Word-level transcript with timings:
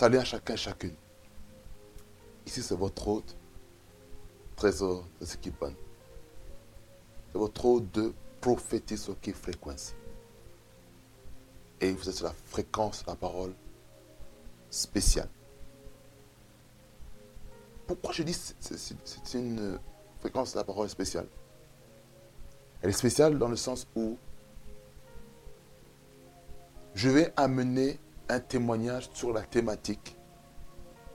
Salut 0.00 0.16
à 0.16 0.24
chacun 0.24 0.54
et 0.54 0.56
chacune. 0.56 0.94
Ici, 2.46 2.62
c'est 2.62 2.74
votre 2.74 3.06
hôte, 3.06 3.36
trésor 4.56 5.04
de 5.20 5.26
ce 5.26 5.36
qui 5.36 5.50
bonne. 5.50 5.74
C'est 7.30 7.38
votre 7.38 7.62
hôte 7.66 7.90
de 7.92 8.14
prophétise 8.40 9.10
qui 9.20 9.32
fréquence. 9.32 9.94
Et 11.82 11.92
vous 11.92 12.08
êtes 12.08 12.14
sur 12.14 12.24
la 12.24 12.32
fréquence 12.32 13.04
de 13.04 13.10
la 13.10 13.14
parole 13.14 13.52
spéciale. 14.70 15.28
Pourquoi 17.86 18.14
je 18.14 18.22
dis 18.22 18.32
c'est 18.32 19.38
une 19.38 19.78
fréquence 20.20 20.52
de 20.54 20.56
la 20.60 20.64
parole 20.64 20.88
spéciale? 20.88 21.26
Elle 22.80 22.88
est 22.88 22.94
spéciale 22.94 23.38
dans 23.38 23.48
le 23.48 23.56
sens 23.56 23.86
où 23.94 24.16
je 26.94 27.10
vais 27.10 27.34
amener 27.36 27.98
un 28.30 28.40
témoignage 28.40 29.10
sur 29.12 29.32
la 29.32 29.42
thématique, 29.42 30.16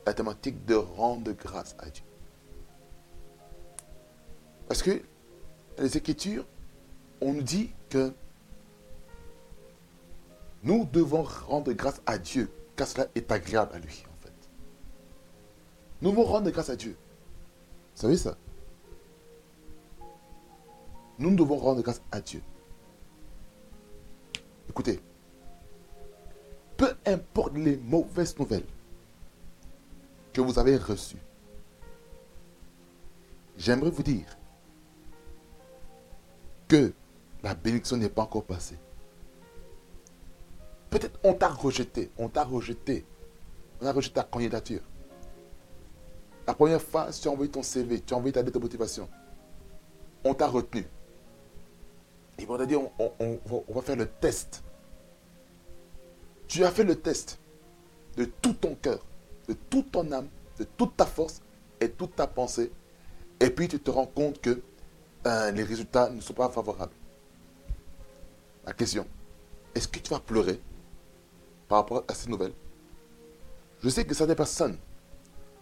la 0.05 0.13
thématique 0.13 0.65
de 0.65 0.75
rendre 0.75 1.31
grâce 1.31 1.75
à 1.79 1.89
Dieu. 1.89 2.03
Parce 4.67 4.81
que 4.81 5.01
les 5.77 5.97
Écritures, 5.97 6.45
on 7.21 7.33
nous 7.33 7.41
dit 7.41 7.71
que 7.89 8.13
nous 10.63 10.85
devons 10.85 11.23
rendre 11.23 11.71
grâce 11.73 12.01
à 12.05 12.17
Dieu, 12.17 12.51
car 12.75 12.87
cela 12.87 13.07
est 13.15 13.31
agréable 13.31 13.75
à 13.75 13.79
lui, 13.79 14.03
en 14.11 14.23
fait. 14.23 14.33
Nous 16.01 16.11
devons 16.11 16.23
rendre 16.23 16.49
grâce 16.49 16.69
à 16.69 16.75
Dieu. 16.75 16.97
Vous 17.95 18.01
savez 18.01 18.17
ça? 18.17 18.35
Nous 21.19 21.33
devons 21.35 21.57
rendre 21.57 21.81
grâce 21.81 22.01
à 22.11 22.19
Dieu. 22.19 22.41
Écoutez, 24.69 24.99
peu 26.77 26.93
importe 27.05 27.55
les 27.55 27.77
mauvaises 27.77 28.37
nouvelles 28.37 28.65
que 30.33 30.41
vous 30.41 30.59
avez 30.59 30.77
reçues, 30.77 31.21
j'aimerais 33.57 33.89
vous 33.89 34.03
dire 34.03 34.37
que 36.67 36.91
la 37.43 37.53
bénédiction 37.53 37.97
n'est 37.97 38.09
pas 38.09 38.23
encore 38.23 38.43
passée. 38.43 38.77
Peut-être 40.89 41.19
on 41.23 41.33
t'a 41.33 41.49
rejeté, 41.49 42.11
on 42.17 42.29
t'a 42.29 42.43
rejeté, 42.43 43.05
on 43.81 43.85
a 43.85 43.91
rejeté 43.91 44.15
ta 44.15 44.23
candidature. 44.23 44.81
La 46.47 46.53
première 46.53 46.81
fois, 46.81 47.09
tu 47.11 47.27
as 47.27 47.31
envoyé 47.31 47.51
ton 47.51 47.63
CV, 47.63 48.01
tu 48.01 48.13
as 48.13 48.17
envoyé 48.17 48.33
ta 48.33 48.41
lettre 48.41 48.53
de 48.53 48.59
motivation. 48.59 49.09
On 50.23 50.33
t'a 50.33 50.47
retenu. 50.47 50.85
Ils 52.37 52.45
vont 52.45 52.57
te 52.57 52.63
dire, 52.63 52.81
on, 52.99 53.39
va 53.69 53.81
faire 53.81 53.95
le 53.95 54.07
test. 54.07 54.63
Tu 56.47 56.63
as 56.63 56.71
fait 56.71 56.83
le 56.83 56.95
test 56.95 57.39
de 58.17 58.25
tout 58.25 58.53
ton 58.53 58.75
cœur, 58.75 58.99
de 59.47 59.53
toute 59.69 59.91
ton 59.91 60.11
âme, 60.11 60.27
de 60.59 60.63
toute 60.63 60.95
ta 60.95 61.05
force 61.05 61.41
et 61.81 61.89
toute 61.89 62.15
ta 62.15 62.27
pensée. 62.27 62.71
Et 63.39 63.49
puis 63.49 63.67
tu 63.67 63.79
te 63.79 63.91
rends 63.91 64.05
compte 64.05 64.39
que 64.41 64.61
euh, 65.27 65.51
les 65.51 65.63
résultats 65.63 66.09
ne 66.09 66.21
sont 66.21 66.33
pas 66.33 66.49
favorables. 66.49 66.93
La 68.65 68.73
question, 68.73 69.05
est-ce 69.73 69.87
que 69.87 69.99
tu 69.99 70.09
vas 70.09 70.19
pleurer 70.19 70.59
par 71.67 71.79
rapport 71.79 72.03
à 72.07 72.13
ces 72.13 72.29
nouvelles 72.29 72.53
Je 73.81 73.89
sais 73.89 74.05
que 74.05 74.13
certaines 74.13 74.35
personnes, 74.35 74.77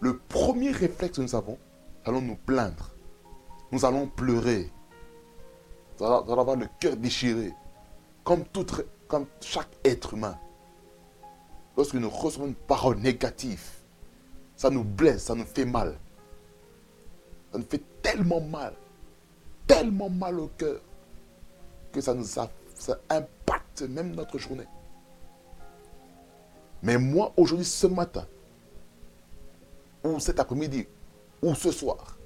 le 0.00 0.18
premier 0.18 0.70
réflexe 0.70 1.16
que 1.16 1.22
nous 1.22 1.34
avons, 1.34 1.58
allons 2.04 2.20
nous 2.20 2.36
plaindre. 2.36 2.90
Nous 3.72 3.84
allons 3.84 4.06
pleurer. 4.06 4.70
Nous 5.98 6.06
allons 6.06 6.40
avoir 6.40 6.56
le 6.56 6.68
cœur 6.78 6.96
déchiré. 6.96 7.52
Comme, 8.22 8.44
chaque 9.40 9.68
être 9.84 10.14
humain. 10.14 10.38
Lorsque 11.76 11.94
nous 11.94 12.10
recevons 12.10 12.46
une 12.46 12.54
parole 12.54 12.98
négative, 12.98 13.62
ça 14.56 14.70
nous 14.70 14.84
blesse, 14.84 15.24
ça 15.24 15.34
nous 15.34 15.44
fait 15.44 15.64
mal. 15.64 15.98
Ça 17.52 17.58
nous 17.58 17.64
fait 17.64 17.82
tellement 18.02 18.40
mal, 18.40 18.74
tellement 19.66 20.10
mal 20.10 20.38
au 20.38 20.48
cœur, 20.58 20.80
que 21.92 22.00
ça 22.00 22.14
nous 22.14 22.24
ça 22.24 22.50
impacte 23.08 23.82
même 23.82 24.14
notre 24.14 24.38
journée. 24.38 24.66
Mais 26.82 26.98
moi, 26.98 27.32
aujourd'hui, 27.36 27.64
ce 27.64 27.86
matin, 27.86 28.26
ou 30.04 30.20
cet 30.20 30.38
après-midi, 30.38 30.86
ou 31.42 31.54
ce 31.54 31.72
soir, 31.72 32.18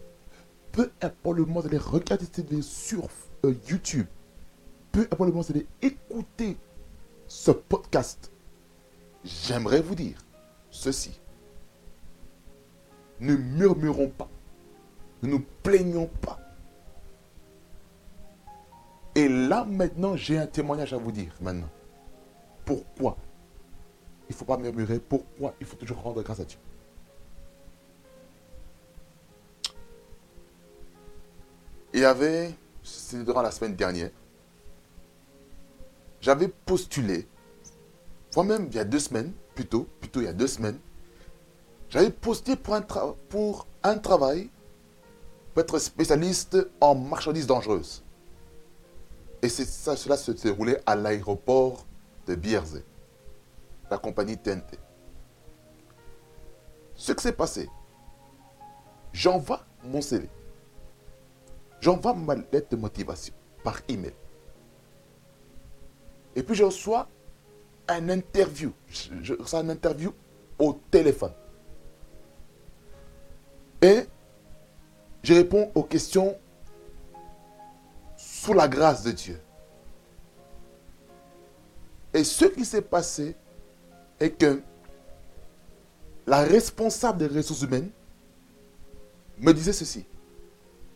peu 0.72 0.90
importe 1.00 1.36
le 1.36 1.44
moment, 1.44 1.60
allez 1.60 1.78
regarder 1.78 2.26
sur 2.62 3.08
euh, 3.44 3.54
YouTube, 3.68 4.06
peu 4.90 5.02
importe 5.02 5.28
le 5.28 5.32
moment, 5.32 5.46
allez 5.48 5.66
écouter 5.80 6.56
ce 7.28 7.52
podcast, 7.52 8.32
j'aimerais 9.28 9.80
vous 9.80 9.94
dire 9.94 10.18
ceci. 10.70 11.20
Ne 13.20 13.34
murmurons 13.34 14.08
pas. 14.08 14.28
Ne 15.22 15.30
nous 15.30 15.44
plaignons 15.62 16.06
pas. 16.20 16.38
Et 19.14 19.28
là, 19.28 19.64
maintenant, 19.64 20.16
j'ai 20.16 20.38
un 20.38 20.46
témoignage 20.46 20.92
à 20.92 20.96
vous 20.96 21.10
dire, 21.10 21.34
maintenant. 21.40 21.68
Pourquoi 22.64 23.16
il 24.28 24.32
ne 24.32 24.36
faut 24.36 24.44
pas 24.44 24.58
murmurer? 24.58 25.00
Pourquoi 25.00 25.54
il 25.60 25.66
faut 25.66 25.76
toujours 25.76 26.02
rendre 26.02 26.22
grâce 26.22 26.40
à 26.40 26.44
Dieu? 26.44 26.58
Il 31.94 32.00
y 32.00 32.04
avait, 32.04 32.54
c'était 32.82 33.24
durant 33.24 33.42
la 33.42 33.50
semaine 33.50 33.74
dernière, 33.74 34.10
j'avais 36.20 36.48
postulé 36.48 37.26
moi-même, 38.34 38.68
il 38.70 38.76
y 38.76 38.78
a 38.78 38.84
deux 38.84 38.98
semaines, 38.98 39.32
plutôt, 39.54 39.88
plutôt 40.00 40.20
il 40.20 40.24
y 40.24 40.28
a 40.28 40.32
deux 40.32 40.46
semaines, 40.46 40.78
j'avais 41.88 42.10
posté 42.10 42.54
pour 42.56 42.74
un, 42.74 43.98
travail, 43.98 44.50
pour 45.54 45.62
être 45.62 45.78
spécialiste 45.78 46.56
en 46.80 46.94
marchandises 46.94 47.46
dangereuses. 47.46 48.04
Et 49.40 49.48
ça, 49.48 49.96
cela 49.96 50.16
se 50.16 50.32
déroulait 50.32 50.82
à 50.84 50.94
l'aéroport 50.96 51.86
de 52.26 52.34
Bierzé, 52.34 52.84
la 53.90 53.96
compagnie 53.96 54.36
TNT. 54.36 54.78
Ce 56.94 57.12
qui 57.12 57.22
s'est 57.22 57.32
passé, 57.32 57.70
j'envoie 59.12 59.64
mon 59.84 60.02
CV. 60.02 60.28
J'envoie 61.80 62.12
ma 62.12 62.34
lettre 62.34 62.68
de 62.70 62.76
motivation 62.76 63.32
par 63.62 63.80
email. 63.88 64.14
Et 66.34 66.42
puis 66.42 66.54
je 66.54 66.64
reçois 66.64 67.08
un 67.88 68.08
interview. 68.08 68.72
Je, 68.88 69.34
reçois 69.34 69.60
un 69.60 69.68
interview 69.68 70.12
au 70.58 70.78
téléphone. 70.90 71.32
Et 73.80 74.04
je 75.22 75.34
réponds 75.34 75.70
aux 75.74 75.82
questions 75.82 76.36
sous 78.16 78.52
la 78.52 78.68
grâce 78.68 79.02
de 79.02 79.12
Dieu. 79.12 79.40
Et 82.14 82.24
ce 82.24 82.46
qui 82.46 82.64
s'est 82.64 82.82
passé 82.82 83.36
est 84.18 84.30
que 84.30 84.62
la 86.26 86.40
responsable 86.40 87.18
des 87.18 87.36
ressources 87.38 87.62
humaines 87.62 87.90
me 89.38 89.52
disait 89.52 89.72
ceci, 89.72 90.04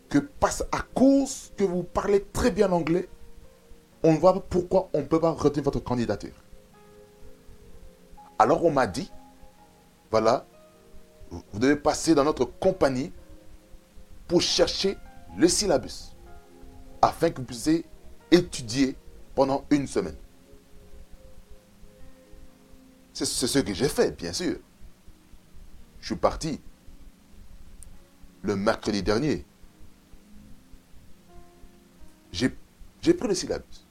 que 0.09 0.19
parce 0.19 0.63
à 0.73 0.81
cause 0.95 1.53
que 1.57 1.65
vous 1.65 1.85
parlez 1.85 2.25
très 2.33 2.51
bien 2.51 2.71
anglais, 2.73 3.09
on 4.03 4.15
voit 4.15 4.43
pourquoi 4.49 4.89
on 4.93 4.99
ne 4.99 5.05
peut 5.05 5.21
pas 5.21 5.31
retenir 5.31 5.65
votre 5.65 5.81
candidature. 5.81 6.42
Alors 8.43 8.65
on 8.65 8.73
m'a 8.73 8.89
dit, 8.89 9.09
voilà, 10.11 10.45
vous 11.31 11.61
devez 11.61 11.77
passer 11.77 12.13
dans 12.13 12.25
notre 12.25 12.45
compagnie 12.45 13.13
pour 14.27 14.43
chercher 14.43 14.99
le 15.37 15.47
syllabus, 15.47 16.17
afin 17.01 17.31
que 17.31 17.37
vous 17.37 17.45
puissiez 17.45 17.85
étudier 18.33 18.97
pendant 19.37 19.65
une 19.71 19.87
semaine. 19.87 20.17
C'est 23.13 23.27
ce 23.27 23.61
que 23.61 23.73
j'ai 23.73 23.89
fait, 23.89 24.11
bien 24.11 24.33
sûr. 24.33 24.57
Je 26.01 26.07
suis 26.07 26.17
parti 26.17 26.61
le 28.43 28.57
mercredi 28.57 29.05
dernier. 29.05 29.47
J'ai 32.33 32.49
pris 33.15 33.29
le 33.29 33.35
syllabus. 33.37 33.87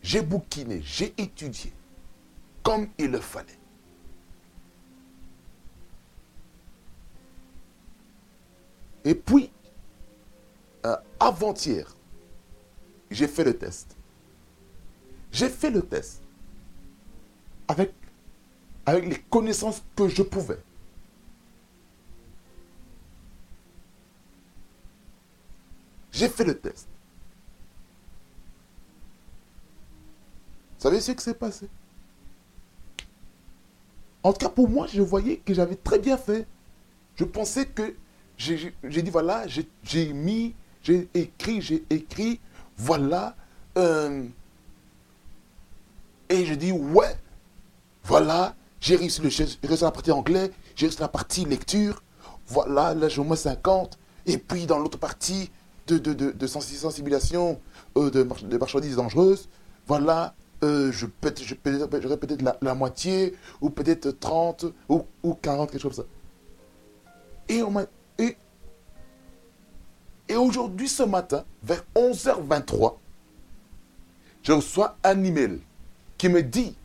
J'ai 0.00 0.22
bouquiné, 0.22 0.80
j'ai 0.84 1.12
étudié 1.18 1.72
comme 2.62 2.86
il 2.98 3.10
le 3.10 3.18
fallait. 3.18 3.58
Et 9.06 9.14
puis, 9.14 9.52
euh, 10.84 10.96
avant-hier, 11.20 11.96
j'ai 13.08 13.28
fait 13.28 13.44
le 13.44 13.56
test. 13.56 13.96
J'ai 15.30 15.48
fait 15.48 15.70
le 15.70 15.80
test 15.80 16.22
avec, 17.68 17.94
avec 18.84 19.06
les 19.06 19.20
connaissances 19.30 19.84
que 19.94 20.08
je 20.08 20.24
pouvais. 20.24 20.58
J'ai 26.10 26.28
fait 26.28 26.44
le 26.44 26.58
test. 26.58 26.88
Vous 30.74 30.82
savez 30.82 31.00
ce 31.00 31.12
qui 31.12 31.22
s'est 31.22 31.34
passé? 31.34 31.68
En 34.24 34.32
tout 34.32 34.38
cas, 34.38 34.48
pour 34.48 34.68
moi, 34.68 34.88
je 34.88 35.00
voyais 35.00 35.36
que 35.36 35.54
j'avais 35.54 35.76
très 35.76 36.00
bien 36.00 36.16
fait. 36.16 36.48
Je 37.14 37.24
pensais 37.24 37.66
que 37.66 37.94
j'ai 38.36 39.02
dit, 39.02 39.10
voilà, 39.10 39.44
j'ai 39.82 40.12
mis, 40.12 40.54
j'ai 40.82 41.08
écrit, 41.14 41.60
j'ai 41.60 41.84
écrit, 41.90 42.40
voilà. 42.76 43.36
Et 46.28 46.44
je 46.44 46.54
dis, 46.54 46.72
ouais, 46.72 47.16
voilà, 48.04 48.54
j'ai 48.80 48.96
réussi, 48.96 49.20
réussi 49.20 49.58
la 49.82 49.90
partie 49.90 50.12
anglais, 50.12 50.50
j'ai 50.74 50.86
réussi 50.86 51.00
la 51.00 51.08
partie 51.08 51.44
lecture, 51.44 52.02
voilà, 52.48 52.94
là 52.94 53.08
j'ai 53.08 53.20
au 53.20 53.24
moins 53.24 53.36
50. 53.36 53.98
Et 54.26 54.38
puis 54.38 54.66
dans 54.66 54.78
l'autre 54.78 54.98
partie 54.98 55.50
de, 55.86 55.98
de, 55.98 56.12
de, 56.12 56.30
de 56.32 56.46
sensibilisation 56.46 57.60
euh, 57.96 58.10
de, 58.10 58.22
de 58.22 58.58
marchandises 58.58 58.96
dangereuses, 58.96 59.48
voilà, 59.86 60.34
euh, 60.64 60.90
je 60.90 61.06
j'aurais 62.02 62.16
peut-être 62.16 62.42
la, 62.42 62.56
la, 62.60 62.74
moitié, 62.74 63.34
ou 63.60 63.70
peut-être 63.70 64.10
30, 64.10 64.66
ou, 64.88 65.04
ou 65.22 65.34
40, 65.34 65.70
quelque 65.70 65.80
chose 65.80 65.96
comme 65.96 66.04
ça. 66.04 66.10
Et, 67.48 67.62
et 70.28 70.36
aujourd'hui, 70.36 70.88
ce 70.88 71.02
matin, 71.02 71.44
vers 71.62 71.84
11h23, 71.94 72.96
je 74.42 74.52
reçois 74.52 74.96
un 75.02 75.22
email 75.24 75.60
qui 76.18 76.28
me 76.28 76.42
dit 76.42 76.76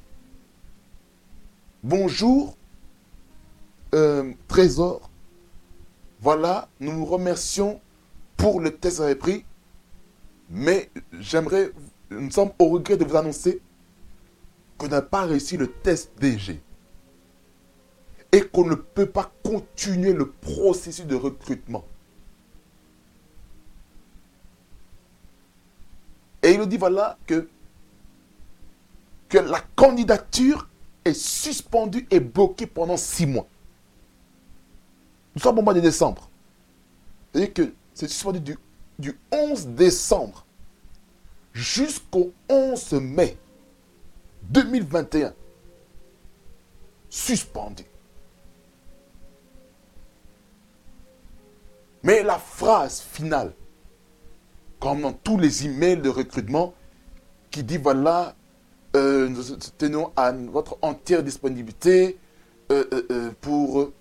Bonjour, 1.83 2.55
euh, 3.95 4.31
Trésor. 4.47 5.09
Voilà, 6.19 6.69
nous 6.79 6.91
vous 6.91 7.05
remercions 7.05 7.81
pour 8.37 8.59
le 8.61 8.75
test 8.75 8.99
que 8.99 9.09
vous 9.09 9.15
pris, 9.15 9.45
mais 10.49 10.91
j'aimerais 11.19 11.71
nous 12.11 12.29
sommes 12.29 12.51
au 12.59 12.67
regret 12.67 12.97
de 12.97 13.05
vous 13.05 13.15
annoncer 13.15 13.61
qu'on 14.77 14.89
n'a 14.89 15.01
pas 15.01 15.25
réussi 15.25 15.57
le 15.57 15.67
test 15.67 16.11
DG 16.19 16.61
et 18.33 18.41
qu'on 18.41 18.65
ne 18.65 18.75
peut 18.75 19.05
pas 19.05 19.31
continuer 19.43 20.13
le 20.13 20.29
processus 20.29 21.05
de 21.05 21.15
recrutement. 21.15 21.85
Et 26.43 26.47
il 26.47 26.49
dit 26.65 26.77
voilà 26.77 27.17
que, 27.25 27.49
que 29.29 29.37
la 29.37 29.61
candidature 29.75 30.67
est 31.05 31.13
suspendue 31.13 32.07
et 32.11 32.19
bloquée 32.19 32.67
pendant 32.67 32.97
six 32.97 33.25
mois. 33.25 33.47
Nous 35.35 35.41
sommes 35.41 35.59
au 35.59 35.61
mois 35.61 35.73
de 35.73 35.79
décembre. 35.79 36.29
C'est-à-dire 37.31 37.53
que 37.53 37.73
c'est 37.93 38.07
suspendu 38.07 38.39
du, 38.39 38.57
du 38.99 39.17
11 39.31 39.67
décembre 39.67 40.45
jusqu'au 41.53 42.31
11 42.49 42.93
mai 42.93 43.37
2021. 44.43 45.33
Suspendu. 47.09 47.83
Mais 52.03 52.23
la 52.23 52.39
phrase 52.39 53.01
finale, 53.01 53.53
comme 54.81 55.01
dans 55.01 55.13
tous 55.13 55.37
les 55.37 55.67
emails 55.67 56.01
de 56.01 56.09
recrutement, 56.09 56.73
qui 57.51 57.63
dit 57.63 57.77
voilà, 57.77 58.35
euh, 58.95 59.29
nous 59.29 59.43
tenons 59.77 60.11
à 60.15 60.31
votre 60.31 60.77
entière 60.81 61.23
disponibilité 61.23 62.17
euh, 62.71 63.05
euh, 63.11 63.31
pour, 63.39 63.91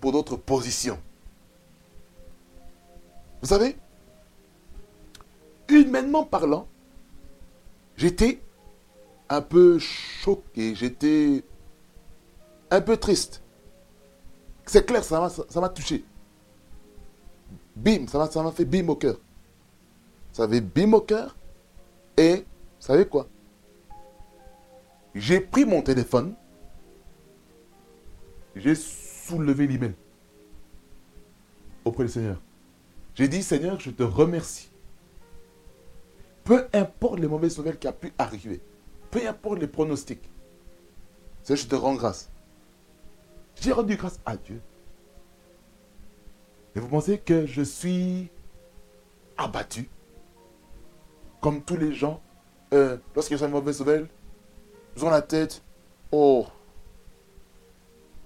pour 0.00 0.12
d'autres 0.12 0.36
positions. 0.36 0.98
Vous 3.42 3.48
savez, 3.48 3.76
humainement 5.68 6.24
parlant, 6.24 6.66
j'étais 7.96 8.40
un 9.28 9.42
peu 9.42 9.78
choqué, 9.78 10.74
j'étais 10.74 11.44
un 12.70 12.80
peu 12.80 12.96
triste. 12.96 13.42
C'est 14.64 14.86
clair, 14.86 15.04
ça 15.04 15.28
m'a 15.60 15.68
touché. 15.68 16.04
Bim, 17.76 18.06
ça 18.06 18.42
m'a 18.42 18.52
fait 18.52 18.64
bim 18.64 18.88
au 18.88 18.96
cœur. 18.96 19.16
Ça 20.32 20.48
fait 20.48 20.60
bim 20.60 20.92
au 20.92 21.00
cœur. 21.00 21.36
Et, 22.16 22.36
vous 22.36 22.42
savez 22.80 23.06
quoi? 23.06 23.28
J'ai 25.14 25.40
pris 25.40 25.64
mon 25.64 25.82
téléphone. 25.82 26.34
J'ai 28.56 28.74
soulevé 28.74 29.66
l'email 29.66 29.94
auprès 31.84 32.04
du 32.04 32.10
Seigneur. 32.10 32.40
J'ai 33.14 33.28
dit, 33.28 33.42
Seigneur, 33.42 33.78
je 33.78 33.90
te 33.90 34.02
remercie 34.02 34.72
peu 36.44 36.66
importe 36.72 37.20
les 37.20 37.28
mauvaises 37.28 37.56
nouvelles 37.58 37.78
qui 37.78 37.88
ont 37.88 37.92
pu 37.92 38.12
arriver, 38.18 38.60
peu 39.10 39.26
importe 39.26 39.60
les 39.60 39.66
pronostics, 39.66 40.28
je 41.48 41.66
te 41.66 41.74
rends 41.74 41.94
grâce. 41.94 42.30
J'ai 43.60 43.72
rendu 43.72 43.96
grâce 43.96 44.18
à 44.24 44.36
Dieu. 44.36 44.60
Et 46.74 46.80
vous 46.80 46.88
pensez 46.88 47.18
que 47.18 47.46
je 47.46 47.62
suis 47.62 48.30
abattu? 49.36 49.88
Comme 51.42 51.60
tous 51.60 51.76
les 51.76 51.92
gens, 51.92 52.22
euh, 52.72 52.96
lorsqu'ils 53.14 53.42
ont 53.42 53.46
une 53.46 53.52
mauvaise 53.52 53.80
nouvelle, 53.80 54.08
ils 54.96 55.04
ont 55.04 55.10
la 55.10 55.20
tête. 55.20 55.60
Oh, 56.10 56.46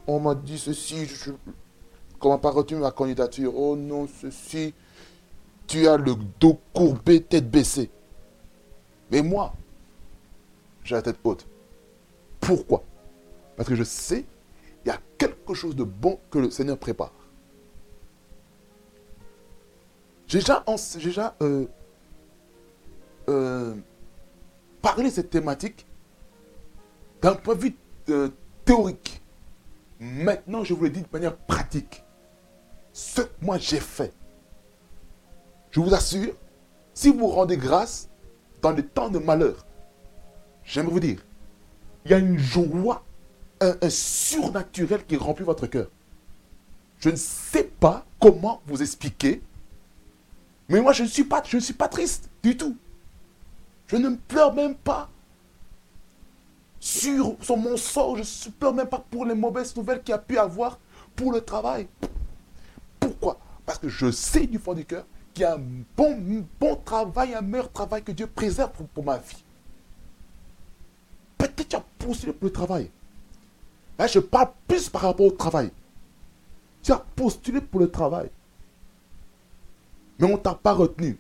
on 0.06 0.20
m'a 0.20 0.34
dit 0.34 0.58
ceci, 0.58 1.06
je, 1.06 1.32
comment 2.20 2.36
retenu 2.36 2.78
ma 2.78 2.90
candidature 2.90 3.52
Oh 3.56 3.74
non, 3.74 4.06
ceci, 4.06 4.74
tu 5.66 5.88
as 5.88 5.96
le 5.96 6.14
dos 6.38 6.60
courbé, 6.72 7.22
tête 7.22 7.50
baissée. 7.50 7.90
Mais 9.10 9.22
moi, 9.22 9.54
j'ai 10.84 10.94
la 10.94 11.02
tête 11.02 11.18
haute. 11.24 11.46
Pourquoi? 12.40 12.84
Parce 13.56 13.68
que 13.68 13.74
je 13.74 13.82
sais, 13.82 14.24
il 14.84 14.88
y 14.88 14.90
a 14.90 15.00
quelque 15.16 15.54
chose 15.54 15.74
de 15.74 15.84
bon 15.84 16.20
que 16.30 16.38
le 16.38 16.50
Seigneur 16.50 16.76
prépare. 16.78 17.12
J'ai 20.28 20.40
déjà, 20.40 20.64
déjà 21.02 21.34
euh, 21.40 21.66
euh, 23.28 23.75
parlé 24.82 25.05
de 25.05 25.11
cette 25.11 25.31
thématique 25.31 25.87
d'un 27.23 27.34
point 27.34 27.55
de 27.55 27.61
vue 27.61 27.76
euh, 28.08 28.28
théorique. 28.64 29.20
Maintenant, 29.99 30.62
je 30.64 30.75
vous 30.75 30.84
le 30.84 30.90
dis 30.90 31.00
de 31.00 31.08
manière 31.12 31.37
pratique. 31.37 32.05
Ce 32.93 33.23
que 33.23 33.31
moi 33.43 33.58
j'ai 33.58 33.81
fait, 33.81 34.12
je 35.70 35.81
vous 35.81 35.94
assure, 35.94 36.32
si 36.94 37.11
vous 37.11 37.26
rendez 37.26 37.56
grâce, 37.56 38.08
dans 38.62 38.73
les 38.73 38.84
temps 38.84 39.11
de 39.11 39.19
malheur, 39.19 39.67
j'aimerais 40.64 40.93
vous 40.93 41.00
dire, 41.00 41.25
il 42.05 42.11
y 42.11 42.14
a 42.14 42.19
une 42.19 42.38
joie, 42.38 43.05
un, 43.61 43.75
surnaturel 43.90 45.05
qui 45.05 45.17
remplit 45.17 45.44
votre 45.44 45.66
cœur. 45.66 45.88
Je 46.99 47.11
ne 47.11 47.16
sais 47.16 47.64
pas 47.64 48.06
comment 48.21 48.62
vous 48.66 48.80
expliquer, 48.80 49.42
mais 50.68 50.80
moi 50.80 50.92
je 50.92 51.02
ne 51.02 51.09
suis 51.09 51.25
pas, 51.25 51.42
je 51.47 51.56
ne 51.56 51.62
suis 51.62 51.75
pas 51.75 51.88
triste 51.88 52.30
du 52.42 52.56
tout. 52.56 52.76
Je 53.87 53.97
ne 53.97 54.16
pleure 54.16 54.52
même 54.55 54.75
pas 54.75 55.09
sur, 56.81 57.37
mon 57.57 57.76
sort, 57.76 58.16
je 58.16 58.49
ne 58.49 58.52
pleure 58.52 58.75
même 58.75 58.88
pas 58.88 59.05
pour 59.11 59.25
les 59.25 59.35
mauvaises 59.35 59.75
nouvelles 59.76 60.02
qu'il 60.02 60.11
y 60.11 60.14
a 60.14 60.19
pu 60.19 60.38
avoir 60.38 60.78
pour 61.14 61.33
le 61.33 61.40
travail. 61.40 61.88
Pourquoi? 63.00 63.38
Parce 63.64 63.78
que 63.78 63.88
je 63.88 64.11
sais 64.11 64.47
du 64.47 64.59
fond 64.59 64.75
du 64.75 64.85
cœur 64.85 65.05
qu'il 65.35 65.43
y 65.43 65.45
a 65.45 65.55
un 65.55 65.61
bon, 65.97 66.76
travail, 66.85 67.35
un 67.35 67.43
meilleur 67.43 67.71
travail 67.71 68.02
que 68.02 68.12
Dieu 68.12 68.26
préserve 68.26 68.71
pour, 68.95 69.05
ma 69.05 69.19
vie. 69.19 69.45
Peut-être 71.37 71.57
que 71.57 71.62
tu 71.62 71.76
as 71.76 71.85
postulé 71.99 72.33
pour 72.33 72.47
le 72.47 72.52
travail. 72.52 72.90
Là, 73.99 74.07
je 74.07 74.19
parle 74.19 74.50
plus 74.66 74.88
par 74.88 75.02
rapport 75.02 75.26
au 75.26 75.31
travail. 75.31 75.71
Tu 76.83 76.93
as 76.93 77.05
postulé 77.16 77.61
pour 77.61 77.81
le 77.81 77.90
travail. 77.90 78.31
Mais 80.19 80.26
on 80.26 80.33
ne 80.33 80.43
t'a 80.43 80.55
pas 80.55 80.73
retenu. 80.73 81.19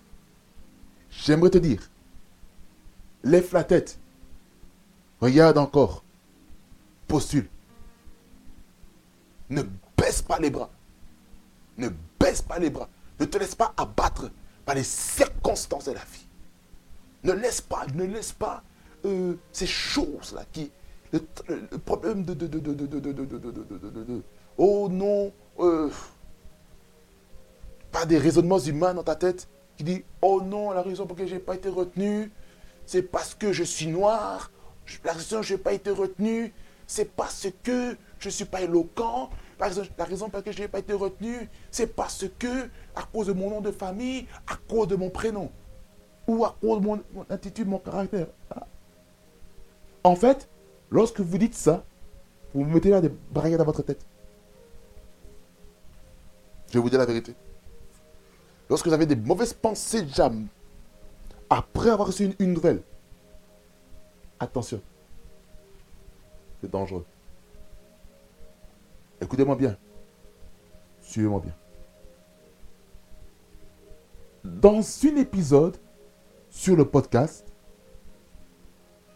J'aimerais 1.10 1.50
te 1.50 1.58
dire, 1.58 1.82
lève 3.26 3.52
la 3.52 3.64
tête. 3.64 3.98
Regarde 5.20 5.58
encore. 5.58 6.02
Postule. 7.08 7.48
Ne 9.50 9.62
baisse 9.96 10.22
pas 10.22 10.38
les 10.38 10.50
bras. 10.50 10.70
Ne 11.78 11.88
baisse 12.18 12.42
pas 12.42 12.58
les 12.58 12.70
bras. 12.70 12.88
Ne 13.20 13.26
te 13.26 13.38
laisse 13.38 13.54
pas 13.54 13.72
abattre 13.76 14.30
par 14.64 14.74
les 14.74 14.82
circonstances 14.82 15.84
de 15.86 15.92
la 15.92 16.00
vie. 16.00 16.26
Ne 17.24 17.32
laisse 17.32 17.60
pas, 17.60 17.86
ne 17.94 18.04
laisse 18.04 18.32
pas 18.32 18.62
ces 19.52 19.66
choses-là 19.66 20.44
qui. 20.52 20.70
Le, 21.12 21.20
problème 21.78 22.24
de, 22.24 22.34
de, 22.34 22.46
de, 22.46 24.22
Oh 24.58 24.88
non, 24.90 25.32
pas 27.92 28.04
des 28.06 28.18
raisonnements 28.18 28.58
humains 28.58 28.92
dans 28.94 29.04
ta 29.04 29.14
tête 29.14 29.48
qui 29.76 29.84
dit 29.84 30.04
Oh 30.20 30.42
non, 30.42 30.72
la 30.72 30.82
raison 30.82 31.06
pour 31.06 31.16
laquelle 31.16 31.28
je 31.28 31.34
n'ai 31.34 31.40
pas 31.40 31.54
été 31.54 31.68
retenu, 31.68 32.30
c'est 32.86 33.02
parce 33.02 33.34
que 33.34 33.52
je 33.52 33.64
suis 33.64 33.88
noir. 33.88 34.50
La 35.04 35.12
raison 35.12 35.36
laquelle 35.38 35.42
je 35.42 35.54
n'ai 35.54 35.58
pas 35.58 35.72
été 35.72 35.90
retenu, 35.90 36.54
c'est 36.86 37.16
parce 37.16 37.48
que 37.62 37.96
je 38.18 38.28
ne 38.28 38.32
suis 38.32 38.44
pas 38.44 38.62
éloquent. 38.62 39.28
La 39.58 39.66
raison, 40.04 40.28
pour 40.28 40.38
laquelle 40.38 40.54
je 40.54 40.62
n'ai 40.62 40.68
pas 40.68 40.78
été 40.78 40.92
retenu, 40.92 41.48
c'est 41.70 41.88
parce 41.88 42.24
que 42.38 42.68
à 42.94 43.02
cause 43.12 43.26
de 43.26 43.32
mon 43.32 43.50
nom 43.50 43.60
de 43.60 43.72
famille, 43.72 44.26
à 44.46 44.56
cause 44.68 44.86
de 44.86 44.96
mon 44.96 45.10
prénom, 45.10 45.50
ou 46.28 46.44
à 46.44 46.56
cause 46.60 46.80
de 46.80 46.86
mon, 46.86 47.02
attitude, 47.28 47.66
mon 47.66 47.78
caractère. 47.78 48.28
En 50.04 50.14
fait, 50.14 50.48
lorsque 50.90 51.20
vous 51.20 51.38
dites 51.38 51.54
ça, 51.54 51.84
Vous 52.54 52.64
vous 52.64 52.70
mettez 52.70 52.90
là 52.90 53.00
des 53.00 53.10
barrières 53.30 53.58
dans 53.58 53.64
votre 53.64 53.82
tête. 53.82 54.06
Je 56.68 56.74
vais 56.74 56.80
vous 56.80 56.88
dire 56.88 56.98
la 56.98 57.06
vérité. 57.06 57.34
Lorsque 58.70 58.86
vous 58.86 58.94
avez 58.94 59.06
des 59.06 59.16
mauvaises 59.16 59.52
pensées 59.52 60.02
déjà, 60.02 60.30
après 61.50 61.90
avoir 61.90 62.08
reçu 62.08 62.34
une 62.38 62.52
nouvelle, 62.52 62.82
attention. 64.40 64.80
C'est 66.60 66.70
dangereux. 66.70 67.04
Écoutez-moi 69.20 69.56
bien. 69.56 69.76
Suivez-moi 71.02 71.40
bien. 71.40 71.54
Dans 74.44 74.80
un 74.80 75.16
épisode 75.16 75.76
sur 76.50 76.76
le 76.76 76.84
podcast, 76.84 77.46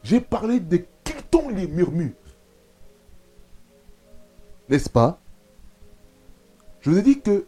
j'ai 0.02 0.20
parlé 0.20 0.60
de 0.60 0.84
quittons 1.04 1.48
les 1.48 1.66
murmures. 1.66 2.12
N'est-ce 4.68 4.88
pas? 4.88 5.18
Je 6.80 6.90
vous 6.90 6.98
ai 6.98 7.02
dit 7.02 7.20
que, 7.20 7.44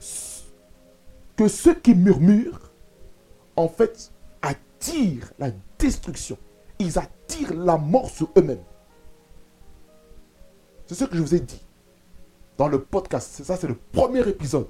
que 1.37 1.49
ceux 1.49 1.75
qui 1.75 1.95
murmurent, 1.95 2.71
en 3.57 3.69
fait, 3.69 4.13
attirent 4.83 5.33
la 5.39 5.51
destruction. 5.79 6.37
Ils 6.79 6.99
attirent 6.99 7.55
la 7.55 7.77
mort 7.77 8.11
sur 8.11 8.31
eux-mêmes. 8.37 8.63
C'est 10.87 10.95
ce 10.95 11.05
que 11.05 11.17
je 11.17 11.23
vous 11.23 11.35
ai 11.35 11.41
dit 11.41 11.63
dans 12.59 12.69
le 12.69 12.83
podcast. 12.83 13.43
Ça, 13.45 13.57
c'est 13.57 13.69
le 13.69 13.77
premier 13.77 14.27
épisode. 14.29 14.69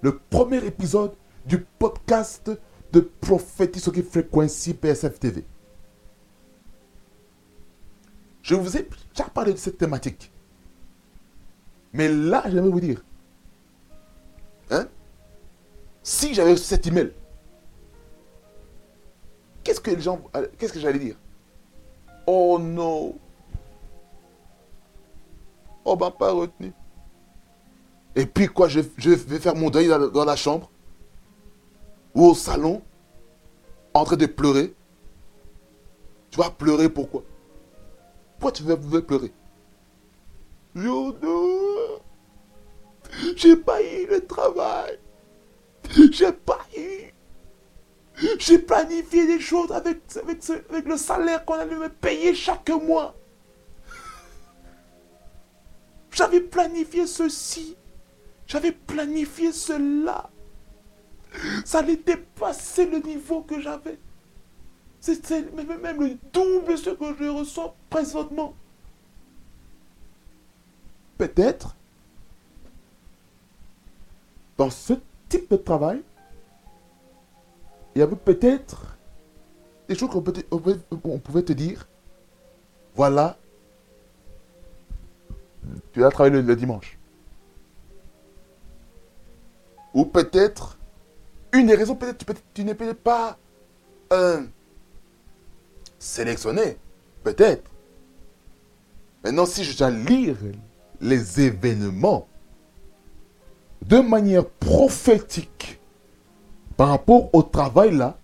Le 0.00 0.18
premier 0.18 0.64
épisode 0.64 1.12
du 1.44 1.58
podcast 1.58 2.50
de 2.92 3.00
Prophétie 3.00 3.80
Frequency 3.80 4.74
PSF 4.74 5.18
TV. 5.20 5.44
Je 8.42 8.54
vous 8.54 8.76
ai 8.76 8.88
déjà 9.10 9.28
parlé 9.28 9.52
de 9.52 9.58
cette 9.58 9.76
thématique. 9.78 10.30
Mais 11.92 12.08
là, 12.08 12.44
j'aimerais 12.46 12.70
vous 12.70 12.80
dire, 12.80 13.04
hein, 14.70 14.86
si 16.02 16.34
j'avais 16.34 16.56
cet 16.56 16.86
email, 16.86 17.12
qu'est-ce 19.66 19.80
que 19.80 19.90
les 19.90 20.00
gens, 20.00 20.20
qu'est-ce 20.58 20.72
que 20.72 20.78
j'allais 20.78 21.00
dire? 21.00 21.16
Oh 22.24 22.56
non, 22.60 23.16
on 25.84 25.96
m'a 25.96 26.10
pas 26.12 26.30
retenu. 26.30 26.72
Et 28.14 28.26
puis 28.26 28.46
quoi, 28.46 28.68
je, 28.68 28.80
vais 28.80 29.38
faire 29.40 29.56
mon 29.56 29.68
deuil 29.68 29.88
dans, 29.88 30.24
la 30.24 30.36
chambre? 30.36 30.70
Ou 32.14 32.26
au 32.26 32.34
salon, 32.34 32.80
en 33.92 34.04
train 34.04 34.16
de 34.16 34.26
pleurer? 34.26 34.72
Tu 36.30 36.38
vas 36.38 36.50
pleurer 36.50 36.88
pourquoi? 36.88 37.22
Pourquoi 38.38 38.52
tu 38.52 38.62
veux, 38.62 39.02
pleurer? 39.02 39.32
Yo 40.76 41.16
j'ai 43.36 43.56
pas 43.56 43.82
eu 43.82 44.06
le 44.06 44.26
travail. 44.26 44.98
J'ai 46.12 46.32
pas 46.32 46.60
eu. 46.76 47.12
J'ai 48.38 48.58
planifié 48.58 49.26
des 49.26 49.40
choses 49.40 49.70
avec, 49.72 49.98
le 50.86 50.96
salaire 50.96 51.44
qu'on 51.44 51.54
allait 51.54 51.76
me 51.76 51.88
payer 51.88 52.34
chaque 52.34 52.70
mois. 52.70 53.14
J'avais 56.10 56.40
planifié 56.40 57.06
ceci. 57.06 57.76
J'avais 58.46 58.72
planifié 58.72 59.52
cela. 59.52 60.30
Ça 61.64 61.80
allait 61.80 61.96
dépasser 61.96 62.86
le 62.86 62.98
niveau 62.98 63.42
que 63.42 63.60
j'avais. 63.60 63.98
C'est 65.00 65.30
même 65.30 66.00
le 66.00 66.16
double 66.32 66.72
de 66.72 66.76
ce 66.76 66.90
que 66.90 67.14
je 67.18 67.28
ressens 67.28 67.74
présentement. 67.90 68.54
Peut-être, 71.18 71.76
dans 74.56 74.70
ce 74.70 74.94
type 75.28 75.50
de 75.50 75.56
travail, 75.56 76.02
il 77.96 78.00
y 78.00 78.02
avait 78.02 78.14
peut-être 78.14 78.98
des 79.88 79.94
choses 79.94 80.10
qu'on 80.10 81.18
pouvait 81.18 81.42
te 81.42 81.54
dire. 81.54 81.88
Voilà, 82.94 83.38
tu 85.92 86.00
vas 86.00 86.10
travailler 86.10 86.42
le, 86.42 86.56
dimanche. 86.56 86.98
Ou 89.94 90.04
peut-être, 90.04 90.76
une 91.54 91.68
des 91.68 91.74
raisons, 91.74 91.94
peut-être 91.94 92.18
tu, 92.18 92.26
tu 92.52 92.64
n'es 92.64 92.74
peut-être 92.74 93.00
pas 93.00 93.38
euh, 94.12 94.42
sélectionné. 95.98 96.76
Peut-être. 97.24 97.70
Maintenant, 99.24 99.46
si 99.46 99.64
je 99.64 99.74
dois 99.74 99.90
lire 99.90 100.36
les 101.00 101.40
événements 101.40 102.28
de 103.80 104.00
manière 104.00 104.44
prophétique 104.44 105.80
par 106.76 106.88
rapport 106.88 107.34
au 107.34 107.42
travail 107.42 107.96
là, 107.96 108.18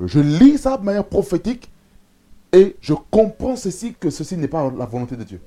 je 0.00 0.20
lis 0.20 0.58
ça 0.58 0.76
de 0.76 0.84
manière 0.84 1.06
prophétique 1.06 1.70
et 2.52 2.76
je 2.80 2.94
comprends 3.10 3.56
ceci 3.56 3.94
que 3.94 4.10
ceci 4.10 4.36
n'est 4.36 4.48
pas 4.48 4.70
la 4.70 4.86
volonté 4.86 5.16
de 5.16 5.24
Dieu. 5.24 5.40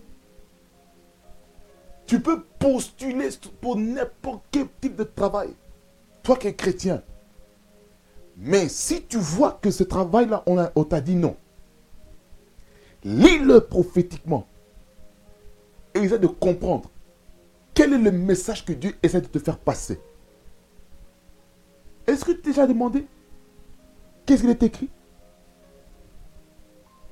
Tu 2.06 2.22
peux 2.22 2.44
postuler 2.60 3.30
pour 3.60 3.78
n'importe 3.78 4.42
quel 4.52 4.68
type 4.80 4.96
de 4.96 5.04
travail. 5.04 5.50
Toi 6.24 6.38
qui 6.38 6.48
es 6.48 6.54
chrétien. 6.54 7.02
Mais 8.38 8.70
si 8.70 9.02
tu 9.04 9.18
vois 9.18 9.60
que 9.62 9.72
ce 9.72 9.84
travail-là, 9.84 10.44
on, 10.46 10.84
t'a 10.84 11.02
dit 11.02 11.16
non, 11.16 11.36
lis-le 13.04 13.62
prophétiquement. 13.62 14.46
Et 15.96 16.00
essaie 16.00 16.20
de 16.20 16.28
comprendre 16.28 16.90
quel 17.74 17.94
est 17.94 17.98
le 17.98 18.12
message 18.12 18.64
que 18.64 18.74
Dieu 18.74 18.96
essaie 19.02 19.22
de 19.22 19.28
te 19.28 19.40
faire 19.40 19.58
passer. 19.58 20.00
Est-ce 22.08 22.24
que 22.24 22.32
tu 22.32 22.42
t'es 22.42 22.50
déjà 22.52 22.66
demandé 22.66 23.06
qu'est-ce 24.26 24.42
qu'il 24.42 24.50
est 24.50 24.64
écrit 24.64 24.90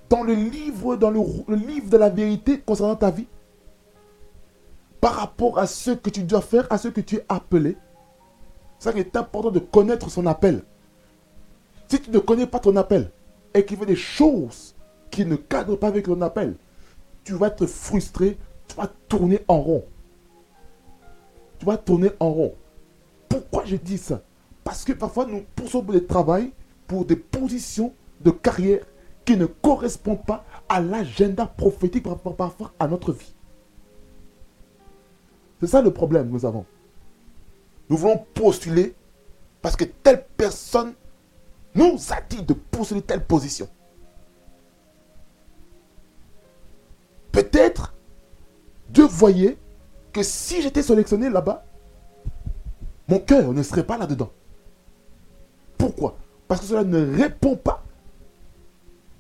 dans 0.10 0.24
le 0.24 0.34
livre, 0.34 0.96
dans 0.96 1.12
le 1.12 1.56
livre 1.56 1.90
de 1.90 1.98
la 1.98 2.10
vérité 2.10 2.60
concernant 2.60 2.96
ta 2.96 3.12
vie? 3.12 3.28
Par 5.02 5.16
rapport 5.16 5.60
à 5.60 5.68
ce 5.68 5.92
que 5.92 6.10
tu 6.10 6.24
dois 6.24 6.42
faire, 6.42 6.66
à 6.72 6.78
ce 6.78 6.88
que 6.88 7.02
tu 7.02 7.18
es 7.18 7.26
appelé. 7.30 7.78
Ça 8.80 8.92
est 8.92 9.16
important 9.16 9.52
de 9.52 9.60
connaître 9.60 10.10
son 10.10 10.26
appel. 10.26 10.64
Si 11.88 12.02
tu 12.02 12.10
ne 12.12 12.20
connais 12.20 12.48
pas 12.48 12.60
ton 12.60 12.76
appel 12.76 13.12
et 13.54 13.66
qu'il 13.66 13.78
fait 13.78 13.86
des 13.86 13.96
choses 13.96 14.76
qui 15.12 15.26
ne 15.26 15.36
cadrent 15.36 15.78
pas 15.78 15.88
avec 15.88 16.06
ton 16.06 16.22
appel, 16.22 16.56
tu 17.24 17.34
vas 17.34 17.48
être 17.48 17.66
frustré, 17.66 18.38
tu 18.68 18.76
vas 18.76 18.90
tourner 19.08 19.44
en 19.48 19.60
rond. 19.60 19.86
Tu 21.60 21.66
vas 21.66 21.78
tourner 21.78 22.12
en 22.20 22.32
rond. 22.32 22.56
Pourquoi 23.30 23.66
je 23.66 23.76
dis 23.76 23.98
ça? 23.98 24.22
Parce 24.66 24.84
que 24.84 24.94
parfois 24.94 25.28
nous 25.28 25.46
poussons 25.56 25.84
pour 25.84 25.94
des 25.94 26.06
travail, 26.06 26.52
pour 26.88 27.06
des 27.06 27.16
positions 27.16 27.94
de 28.22 28.32
carrière 28.32 28.84
qui 29.24 29.38
ne 29.38 29.46
correspondent 29.46 30.26
pas 30.26 30.44
à 30.68 30.82
l'agenda 30.82 31.46
prophétique 31.46 32.04
par 32.04 32.14
rapport 32.14 32.74
à 32.80 32.88
notre 32.88 33.14
vie. 33.14 33.34
C'est 35.62 35.68
ça 35.68 35.84
le 35.84 35.94
problème 35.94 36.28
que 36.28 36.34
nous 36.34 36.46
avons. 36.48 36.66
Nous 37.90 37.96
voulons 37.96 38.26
postuler 38.34 38.96
parce 39.62 39.76
que 39.76 39.84
telle 39.84 40.26
personne 40.36 40.94
nous 41.76 42.00
a 42.10 42.20
dit 42.28 42.42
de 42.42 42.54
postuler 42.54 43.04
telle 43.04 43.24
position. 43.24 43.70
Peut-être 47.32 47.94
Dieu 48.90 49.06
voyait 49.06 49.60
que 50.12 50.24
si 50.24 50.64
j'étais 50.64 50.82
sélectionné 50.82 51.30
là-bas, 51.30 51.64
mon 53.08 53.20
cœur 53.20 53.54
ne 53.54 53.62
serait 53.62 53.86
pas 53.86 54.00
là-dedans. 54.00 54.32
Pourquoi? 55.78 56.18
Parce 56.48 56.62
que 56.62 56.68
cela 56.68 56.84
ne 56.84 57.16
répond 57.16 57.56
pas 57.56 57.84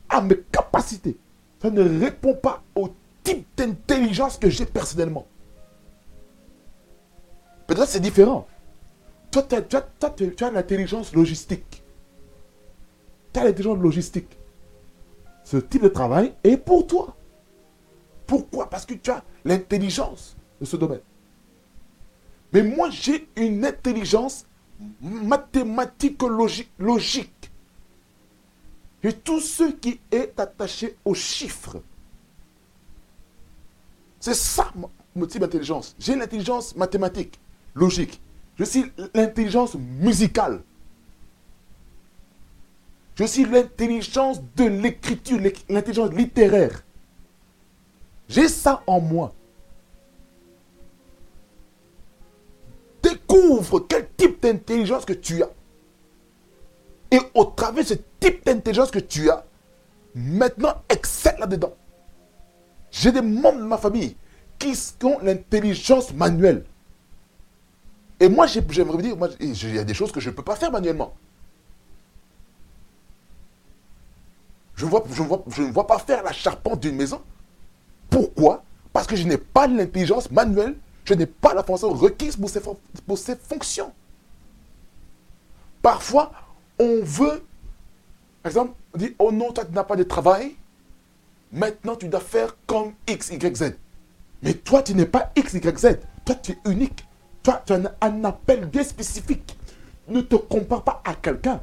à 0.10 0.22
mes 0.22 0.38
capacités. 0.52 1.18
Ça 1.62 1.70
ne 1.70 2.00
répond 2.00 2.36
pas 2.36 2.64
au 2.76 2.90
type 3.24 3.48
d'intelligence 3.58 4.38
que 4.38 4.50
j'ai 4.50 4.66
personnellement. 4.66 5.26
Peut-être 7.68 7.88
c'est 7.88 8.00
différent. 8.00 8.48
Toi, 9.32 9.44
tu 9.44 10.44
as, 10.46 10.52
l'intelligence 10.52 11.14
logistique. 11.14 11.84
Tu 13.34 13.40
as 13.40 13.44
l'intelligence 13.44 13.80
logistique. 13.80 14.38
Ce 15.44 15.58
type 15.58 15.84
de 15.84 15.90
travail 15.90 16.34
est 16.44 16.58
pour 16.58 16.88
toi. 16.88 17.16
Pourquoi? 18.26 18.70
Parce 18.70 18.86
que 18.86 18.94
tu 18.94 19.12
as 19.12 19.24
l'intelligence 19.44 20.38
de 20.60 20.66
ce 20.66 20.78
domaine. 20.78 21.02
Mais 22.54 22.64
moi, 22.64 22.90
j'ai 22.90 23.28
une 23.36 23.66
intelligence 23.66 24.46
mathématique 25.02 26.22
logique. 26.24 26.72
logique. 26.80 27.52
Et 29.04 29.14
tout 29.14 29.40
ce 29.40 29.72
qui 29.72 30.00
est 30.12 30.40
attaché 30.40 30.98
aux 31.06 31.14
chiffres. 31.14 31.82
C'est 34.20 34.34
ça 34.34 34.72
mon 35.16 35.26
type 35.28 35.42
d'intelligence. 35.42 35.96
J'ai 36.00 36.16
l'intelligence 36.16 36.76
mathématique 36.76 37.40
logique. 37.76 38.20
Je 38.58 38.64
suis 38.64 38.92
l'intelligence 39.14 39.76
musicale. 39.76 40.62
Je 43.16 43.26
suis 43.26 43.46
l'intelligence 43.46 44.42
de 44.56 44.66
l'écriture, 44.66 45.40
l'intelligence 45.70 46.12
littéraire. 46.12 46.84
J'ai 48.28 48.50
ça 48.50 48.84
en 48.88 49.00
moi. 49.00 49.34
Découvre 53.28 53.80
quel 53.82 54.08
type 54.16 54.42
d'intelligence 54.42 55.06
que 55.06 55.14
tu 55.14 55.42
as. 55.44 55.50
Et 57.12 57.20
au 57.34 57.46
travers 57.46 57.84
de 57.84 57.90
ce 57.90 57.94
type 58.20 58.46
d'intelligence 58.46 58.92
que 58.92 59.00
tu 59.00 59.30
as, 59.30 59.46
maintenant 60.14 60.76
excelle 60.90 61.38
là-dedans. 61.40 61.74
J'ai 62.92 63.12
des 63.12 63.22
membres 63.22 63.60
de 63.60 63.64
ma 63.66 63.78
famille 63.78 64.16
qui 64.60 64.74
ont 65.04 65.20
l'intelligence 65.20 66.14
manuelle. 66.14 66.66
Et 68.20 68.30
moi, 68.30 68.48
j'aimerais 68.48 69.02
dire, 69.02 69.16
il 69.40 69.76
y 69.76 69.80
a 69.80 69.84
des 69.84 69.94
choses 69.94 70.12
que 70.12 70.20
je 70.20 70.30
ne 70.30 70.36
peux 70.36 70.44
pas 70.44 70.56
faire 70.56 70.72
manuellement. 70.72 71.14
Je, 74.76 74.86
vois, 74.86 75.04
je, 75.12 75.22
vois, 75.22 75.44
je 75.48 75.64
ne 75.64 75.72
vois 75.72 75.88
pas 75.88 76.00
faire 76.00 76.24
la 76.24 76.32
charpente 76.32 76.80
d'une 76.80 76.96
maison. 76.96 77.22
Pourquoi? 78.10 78.64
Parce 78.94 79.08
que 79.08 79.16
je 79.16 79.28
n'ai 79.28 79.38
pas 79.38 79.68
l'intelligence 79.68 80.32
manuelle, 80.32 80.76
je 81.06 81.14
n'ai 81.14 81.28
pas 81.28 81.54
la 81.54 81.64
fonction 81.64 81.94
requise 81.94 82.36
pour 82.36 82.50
ces, 82.50 82.60
pour 82.60 83.18
ces 83.18 83.36
fonctions. 83.36 83.94
Parfois, 85.82 86.32
on 86.80 87.02
veut, 87.04 87.44
par 88.42 88.50
exemple, 88.50 88.74
on 88.94 88.98
dit, 88.98 89.16
oh 89.20 89.32
non, 89.32 89.52
toi 89.52 89.66
tu 89.66 89.72
n'as 89.72 89.84
pas 89.84 89.96
de 89.96 90.04
travail, 90.04 90.56
maintenant 91.52 91.96
tu 91.96 92.08
dois 92.10 92.20
faire 92.20 92.58
comme 92.66 92.94
X, 93.08 93.30
Y, 93.30 93.56
Z. 93.56 93.76
Mais 94.42 94.54
toi, 94.54 94.84
tu 94.84 94.94
n'es 94.94 95.06
pas 95.06 95.32
X, 95.36 95.54
Y, 95.54 95.78
Z. 95.78 96.00
Toi, 96.26 96.36
tu 96.36 96.52
es 96.52 96.58
unique. 96.70 97.06
Toi, 97.42 97.64
tu 97.66 97.74
as 97.74 97.96
un 98.02 98.24
appel 98.24 98.66
bien 98.66 98.84
spécifique. 98.84 99.58
Ne 100.08 100.22
te 100.22 100.36
compare 100.36 100.84
pas 100.84 101.02
à 101.04 101.16
quelqu'un. 101.16 101.62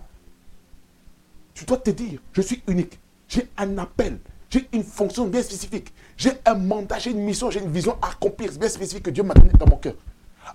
Tu 1.55 1.65
dois 1.65 1.77
te 1.77 1.91
dire, 1.91 2.21
je 2.33 2.43
suis 2.43 2.63
unique. 2.67 2.99
J'ai 3.29 3.49
un 3.57 3.79
appel. 3.79 4.19
J'ai 4.51 4.69
une 4.73 4.83
fonction 4.85 5.27
bien 5.27 5.43
spécifique. 5.43 5.93
J'ai 6.23 6.35
un 6.45 6.55
mandat, 6.55 7.01
j'ai 7.01 7.11
une 7.11 7.25
mission, 7.25 7.51
j'ai 7.51 7.59
une 7.59 7.73
vision 7.73 7.99
à 8.01 8.11
accomplir 8.11 8.53
bien 8.53 8.69
spécifique 8.69 9.03
que 9.03 9.11
Dieu 9.11 9.25
m'a 9.25 9.35
donné 9.35 9.51
dans 9.59 9.67
mon 9.67 9.77
cœur. 9.77 9.95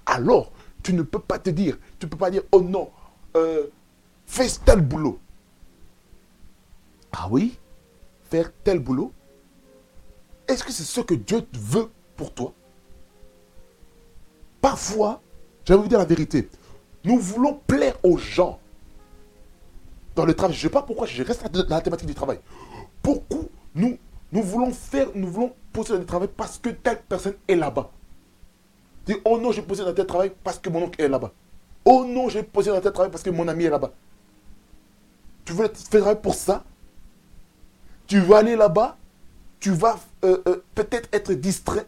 Alors, 0.05 0.53
tu 0.81 0.93
ne 0.93 1.01
peux 1.01 1.19
pas 1.19 1.39
te 1.39 1.49
dire, 1.49 1.77
tu 1.99 2.05
ne 2.05 2.09
peux 2.09 2.15
pas 2.15 2.31
dire, 2.31 2.43
oh 2.53 2.61
non, 2.61 2.89
euh, 3.35 3.67
fais 4.25 4.47
tel 4.63 4.79
boulot. 4.79 5.19
Ah 7.11 7.27
oui? 7.29 7.59
Faire 8.29 8.49
tel 8.63 8.79
boulot? 8.79 9.11
Est-ce 10.47 10.63
que 10.63 10.71
c'est 10.71 10.83
ce 10.83 11.01
que 11.01 11.15
Dieu 11.15 11.45
veut 11.51 11.89
pour 12.15 12.33
toi? 12.33 12.53
Parfois, 14.61 15.21
je 15.65 15.73
vous 15.73 15.89
dire 15.89 15.99
la 15.99 16.05
vérité, 16.05 16.47
nous 17.03 17.19
voulons 17.19 17.59
plaire 17.67 17.97
aux 18.03 18.17
gens 18.17 18.57
dans 20.15 20.23
le 20.23 20.33
travail. 20.33 20.55
Je 20.55 20.59
ne 20.65 20.69
sais 20.69 20.73
pas 20.73 20.83
pourquoi 20.83 21.07
je 21.07 21.21
reste 21.23 21.45
dans 21.51 21.67
la 21.67 21.81
thématique 21.81 22.07
du 22.07 22.15
travail. 22.15 22.39
Beaucoup, 23.03 23.49
nous, 23.75 23.97
nous 24.31 24.43
voulons 24.43 24.71
faire, 24.71 25.07
nous 25.15 25.27
voulons 25.27 25.53
poser 25.71 25.93
dans 25.93 25.99
le 25.99 26.05
travail 26.05 26.29
parce 26.35 26.57
que 26.57 26.69
telle 26.69 27.01
personne 27.01 27.35
est 27.47 27.55
là-bas. 27.55 27.91
Dis, 29.05 29.15
oh 29.23 29.39
non, 29.39 29.51
j'ai 29.51 29.61
posé 29.61 29.83
dans 29.83 29.93
tel 29.93 30.05
travail 30.05 30.33
parce 30.43 30.59
que 30.59 30.69
mon 30.69 30.83
oncle 30.83 31.01
est 31.01 31.07
là-bas. 31.07 31.31
Oh 31.85 32.03
non, 32.05 32.27
j'ai 32.27 32.43
posé 32.43 32.71
dans 32.71 32.81
tel 32.81 32.91
travail 32.91 33.11
parce 33.11 33.23
que 33.23 33.29
mon 33.29 33.47
ami 33.47 33.63
est 33.63 33.69
là-bas. 33.69 33.91
Tu 35.45 35.53
veux 35.53 35.69
faire 35.69 36.01
travail 36.01 36.21
pour 36.21 36.35
ça? 36.35 36.63
Tu 38.05 38.19
vas 38.19 38.37
aller 38.37 38.55
là-bas, 38.55 38.97
tu 39.59 39.71
vas 39.71 39.97
euh, 40.25 40.41
euh, 40.47 40.63
peut-être 40.75 41.09
être 41.13 41.33
distrait, 41.33 41.85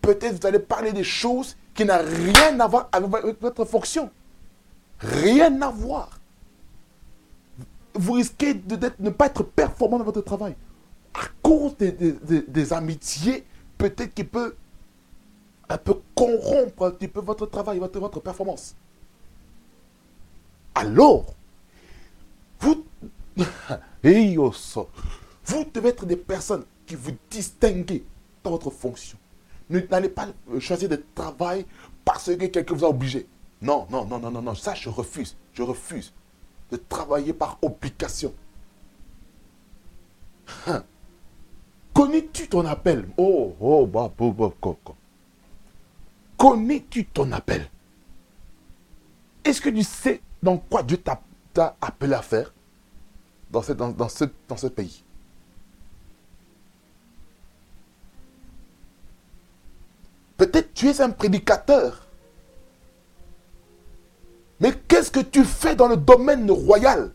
peut-être 0.00 0.40
vous 0.40 0.46
allez 0.46 0.58
parler 0.58 0.92
des 0.92 1.04
choses 1.04 1.56
qui 1.74 1.84
n'ont 1.84 1.98
rien 1.98 2.58
à 2.58 2.66
voir 2.66 2.88
avec 2.92 3.40
votre 3.40 3.64
fonction. 3.64 4.10
Rien 4.98 5.60
à 5.60 5.70
voir. 5.70 6.18
Vous 7.94 8.12
risquez 8.12 8.54
de 8.54 8.78
ne 8.98 9.10
pas 9.10 9.26
être 9.26 9.42
performant 9.42 9.98
dans 9.98 10.04
votre 10.04 10.22
travail. 10.22 10.54
À 11.16 11.26
cause 11.42 11.76
des, 11.76 12.72
amitiés, 12.72 13.44
peut-être 13.78 14.14
qu'il 14.14 14.28
peut 14.28 14.56
un 15.68 15.78
peu 15.78 15.94
corrompre 16.14 16.86
un 16.86 16.90
petit 16.90 17.08
peu 17.08 17.20
votre 17.20 17.46
travail, 17.46 17.78
votre, 17.78 17.98
votre 17.98 18.20
performance. 18.20 18.76
Alors, 20.74 21.34
vous, 22.60 22.84
vous 23.36 23.44
devez 25.74 25.88
être 25.88 26.06
des 26.06 26.16
personnes 26.16 26.64
qui 26.86 26.94
vous 26.94 27.12
distinguent 27.30 28.02
dans 28.44 28.50
votre 28.50 28.70
fonction. 28.70 29.18
N'allez 29.68 30.10
pas 30.10 30.28
choisir 30.60 30.88
de 30.88 31.02
travail 31.14 31.66
parce 32.04 32.26
que 32.26 32.46
quelqu'un 32.46 32.74
vous 32.74 32.84
a 32.84 32.90
obligé. 32.90 33.26
Non, 33.62 33.86
non, 33.90 34.04
non, 34.04 34.18
non, 34.18 34.30
non, 34.30 34.42
non. 34.42 34.54
Ça, 34.54 34.74
je 34.74 34.88
refuse. 34.88 35.36
Je 35.54 35.62
refuse 35.62 36.12
de 36.70 36.76
travailler 36.76 37.32
par 37.32 37.58
obligation. 37.62 38.32
Connais-tu 41.96 42.46
ton 42.46 42.66
appel? 42.66 43.08
Oh, 43.16 43.56
oh, 43.58 43.86
bah, 43.86 44.12
bah, 44.18 44.30
bah, 44.36 44.74
Connais-tu 46.36 47.06
ton 47.06 47.32
appel? 47.32 47.70
Est-ce 49.42 49.62
que 49.62 49.70
tu 49.70 49.82
sais 49.82 50.20
dans 50.42 50.58
quoi 50.58 50.82
Dieu 50.82 50.98
t'a 50.98 51.22
appelé 51.80 52.12
à 52.12 52.20
faire 52.20 52.52
dans 53.50 53.62
ce, 53.62 53.72
dans, 53.72 54.08
ce, 54.10 54.24
dans 54.46 54.58
ce 54.58 54.66
pays? 54.66 55.02
Peut-être 60.36 60.74
tu 60.74 60.90
es 60.90 61.00
un 61.00 61.08
prédicateur. 61.08 62.06
Mais 64.60 64.74
qu'est-ce 64.86 65.10
que 65.10 65.20
tu 65.20 65.44
fais 65.44 65.74
dans 65.74 65.88
le 65.88 65.96
domaine 65.96 66.50
royal? 66.50 67.10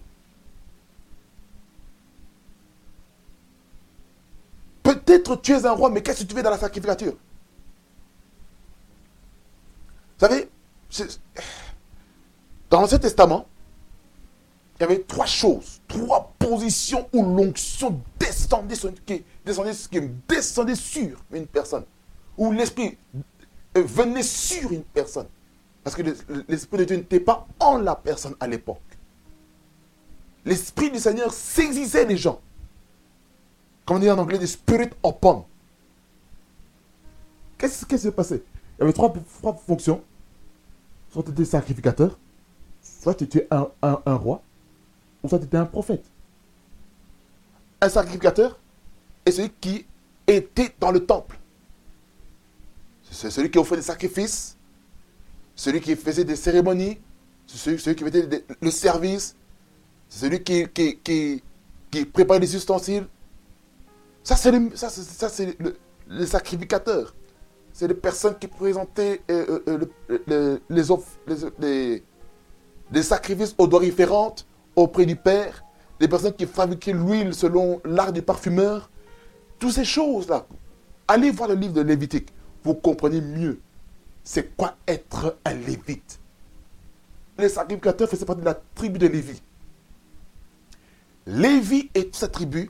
Peut-être 5.06 5.42
tu 5.42 5.54
es 5.54 5.66
un 5.66 5.72
roi, 5.72 5.90
mais 5.90 6.02
qu'est-ce 6.02 6.24
que 6.24 6.28
tu 6.28 6.36
fais 6.36 6.44
dans 6.44 6.50
la 6.50 6.58
sacrificature? 6.58 7.14
Vous 10.20 10.28
savez, 10.28 10.50
dans 12.70 12.82
l'Ancien 12.82 13.00
Testament, 13.00 13.48
il 14.78 14.82
y 14.82 14.86
avait 14.86 15.00
trois 15.00 15.26
choses, 15.26 15.82
trois 15.88 16.34
positions 16.40 17.08
où 17.14 17.24
l'onction 17.24 18.02
descendait, 18.20 18.68
descendait, 18.68 19.74
descendait 20.28 20.76
sur 20.76 21.24
une 21.32 21.48
personne 21.48 21.86
où 22.38 22.52
l'Esprit 22.52 22.98
venait 23.76 24.24
sur 24.24 24.72
une 24.72 24.84
personne. 24.84 25.28
Parce 25.84 25.96
que 25.96 26.04
l'Esprit 26.48 26.78
de 26.80 26.84
Dieu 26.84 26.96
n'était 26.98 27.20
pas 27.20 27.48
en 27.60 27.78
la 27.78 27.96
personne 27.96 28.36
à 28.40 28.48
l'époque. 28.48 28.82
L'Esprit 30.46 30.92
du 30.92 31.00
Seigneur 31.00 31.34
saisissait 31.34 32.06
les 32.06 32.18
gens. 32.18 32.40
On 33.92 34.00
dit 34.00 34.10
en 34.10 34.18
anglais, 34.18 34.40
the 34.40 34.46
spirit 34.46 34.92
upon. 35.06 35.46
Qu'est-ce 37.58 37.86
qui 37.86 37.98
s'est 38.00 38.14
passé? 38.14 38.42
Il 38.78 38.80
y 38.80 38.84
avait 38.84 38.94
trois, 38.94 39.14
fonctions. 39.68 40.02
Soit 41.10 41.24
tu 41.24 41.32
étais 41.32 41.44
sacrificateur, 41.44 42.18
soit 42.82 43.14
tu 43.16 43.26
étais 43.26 43.50
un, 43.52 44.16
roi, 44.16 44.42
ou 45.22 45.28
soit 45.28 45.40
tu 45.40 45.46
étais 45.46 45.58
un 45.58 45.66
prophète. 45.66 46.06
Un 47.82 47.90
sacrificateur 47.90 48.58
est 49.26 49.32
celui 49.32 49.50
qui 49.60 49.86
était 50.26 50.74
dans 50.80 50.92
le 50.92 51.06
temple. 51.06 51.38
C'est 53.04 53.30
celui 53.30 53.52
qui 53.52 53.58
offrait 53.58 53.76
des 53.76 53.82
sacrifices, 53.82 54.56
celui 55.54 55.82
qui 55.82 55.98
faisait 55.98 56.24
des 56.24 56.38
cérémonies, 56.38 56.98
celui, 57.46 57.76
qui 57.76 58.06
faisait 58.06 58.46
le 58.62 58.72
service, 58.72 59.36
celui 60.08 60.42
qui, 60.42 60.70
qui, 60.70 62.06
préparait 62.06 62.40
les 62.40 62.56
ustensiles. 62.56 63.06
Ça, 64.24 64.36
c'est 64.36 64.52
le, 64.52 65.76
le, 66.08 66.26
sacrificateur. 66.26 67.16
C'est 67.74 67.88
les 67.88 67.94
personnes 67.94 68.38
qui 68.38 68.48
présentaient 68.48 69.22
euh, 69.32 69.60
euh, 69.68 69.88
euh, 70.30 70.60
les, 70.70 70.84
les, 71.60 72.04
les, 72.92 73.04
sacrifices 73.04 73.56
odoriférantes 73.58 74.46
auprès 74.76 75.06
du 75.06 75.16
Père, 75.16 75.64
les 76.00 76.08
personnes 76.08 76.34
qui 76.34 76.46
fabriquaient 76.46 76.94
l'huile 76.94 77.34
selon 77.34 77.82
l'art 77.86 78.14
du 78.14 78.22
parfumeur. 78.22 78.90
Toutes 79.58 79.72
ces 79.72 79.86
choses-là. 79.86 80.46
Allez 81.08 81.32
voir 81.32 81.50
le 81.50 81.56
livre 81.56 81.74
de 81.74 81.82
Lévitique 81.82 82.30
vous 82.64 82.76
comprenez 82.76 83.22
mieux 83.22 83.60
c'est 84.24 84.56
quoi 84.56 84.76
être 84.88 85.38
un 85.44 85.54
lévite. 85.54 86.20
Les 87.40 87.50
sacrificateurs 87.50 88.08
faisaient 88.08 88.26
partie 88.26 88.42
de 88.42 88.46
la 88.46 88.54
tribu 88.76 89.00
de 89.00 89.08
Lévi. 89.08 89.42
Lévi 91.26 91.90
et 91.96 92.06
toute 92.06 92.16
sa 92.16 92.28
tribu, 92.28 92.70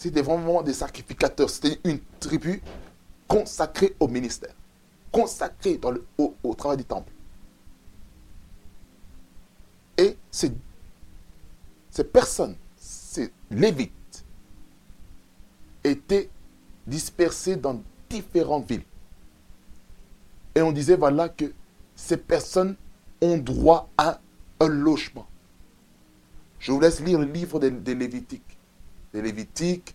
c'était 0.00 0.22
vraiment 0.22 0.62
des 0.62 0.72
sacrificateurs. 0.72 1.50
C'était 1.50 1.78
une 1.84 2.00
tribu 2.18 2.62
consacrée 3.28 3.94
au 4.00 4.08
ministère, 4.08 4.54
consacrée 5.12 5.78
au, 6.16 6.54
travail 6.54 6.78
du 6.78 6.84
temple. 6.84 7.12
Et 9.98 10.16
ces, 10.30 10.52
ces 11.90 12.04
personnes, 12.04 12.56
ces 12.78 13.30
lévites, 13.50 14.24
étaient 15.84 16.30
dispersées 16.86 17.56
dans 17.56 17.82
différentes 18.08 18.70
villes. 18.70 18.84
Et 20.54 20.62
on 20.62 20.72
disait, 20.72 20.96
voilà, 20.96 21.28
que 21.28 21.52
ces 21.94 22.16
personnes 22.16 22.74
ont 23.20 23.36
droit 23.36 23.90
à 23.98 24.18
un 24.60 24.68
logement. 24.68 25.26
Je 26.58 26.72
vous 26.72 26.80
laisse 26.80 27.00
lire 27.00 27.18
le 27.18 27.26
livre 27.26 27.60
des, 27.60 27.94
Lévitiques. 27.94 28.49
Les 29.12 29.22
Lévitiques, 29.22 29.94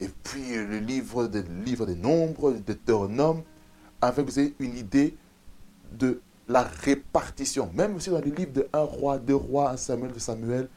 et 0.00 0.08
puis 0.08 0.54
le 0.54 0.78
livre 0.78 1.26
des, 1.26 1.42
livre 1.42 1.86
des 1.86 1.94
nombres, 1.94 2.52
de 2.52 2.72
Théronome, 2.72 3.42
afin 4.00 4.22
que 4.22 4.30
vous 4.30 4.38
ayez 4.38 4.54
une 4.58 4.76
idée 4.76 5.16
de 5.92 6.20
la 6.48 6.62
répartition. 6.62 7.70
Même 7.74 7.96
aussi 7.96 8.10
dans 8.10 8.20
les 8.20 8.30
livres 8.30 8.52
de 8.52 8.68
un 8.72 8.82
roi, 8.82 9.18
deux 9.18 9.34
rois, 9.34 9.70
un 9.70 9.76
Samuel, 9.76 10.12
de 10.12 10.18
Samuel, 10.18 10.68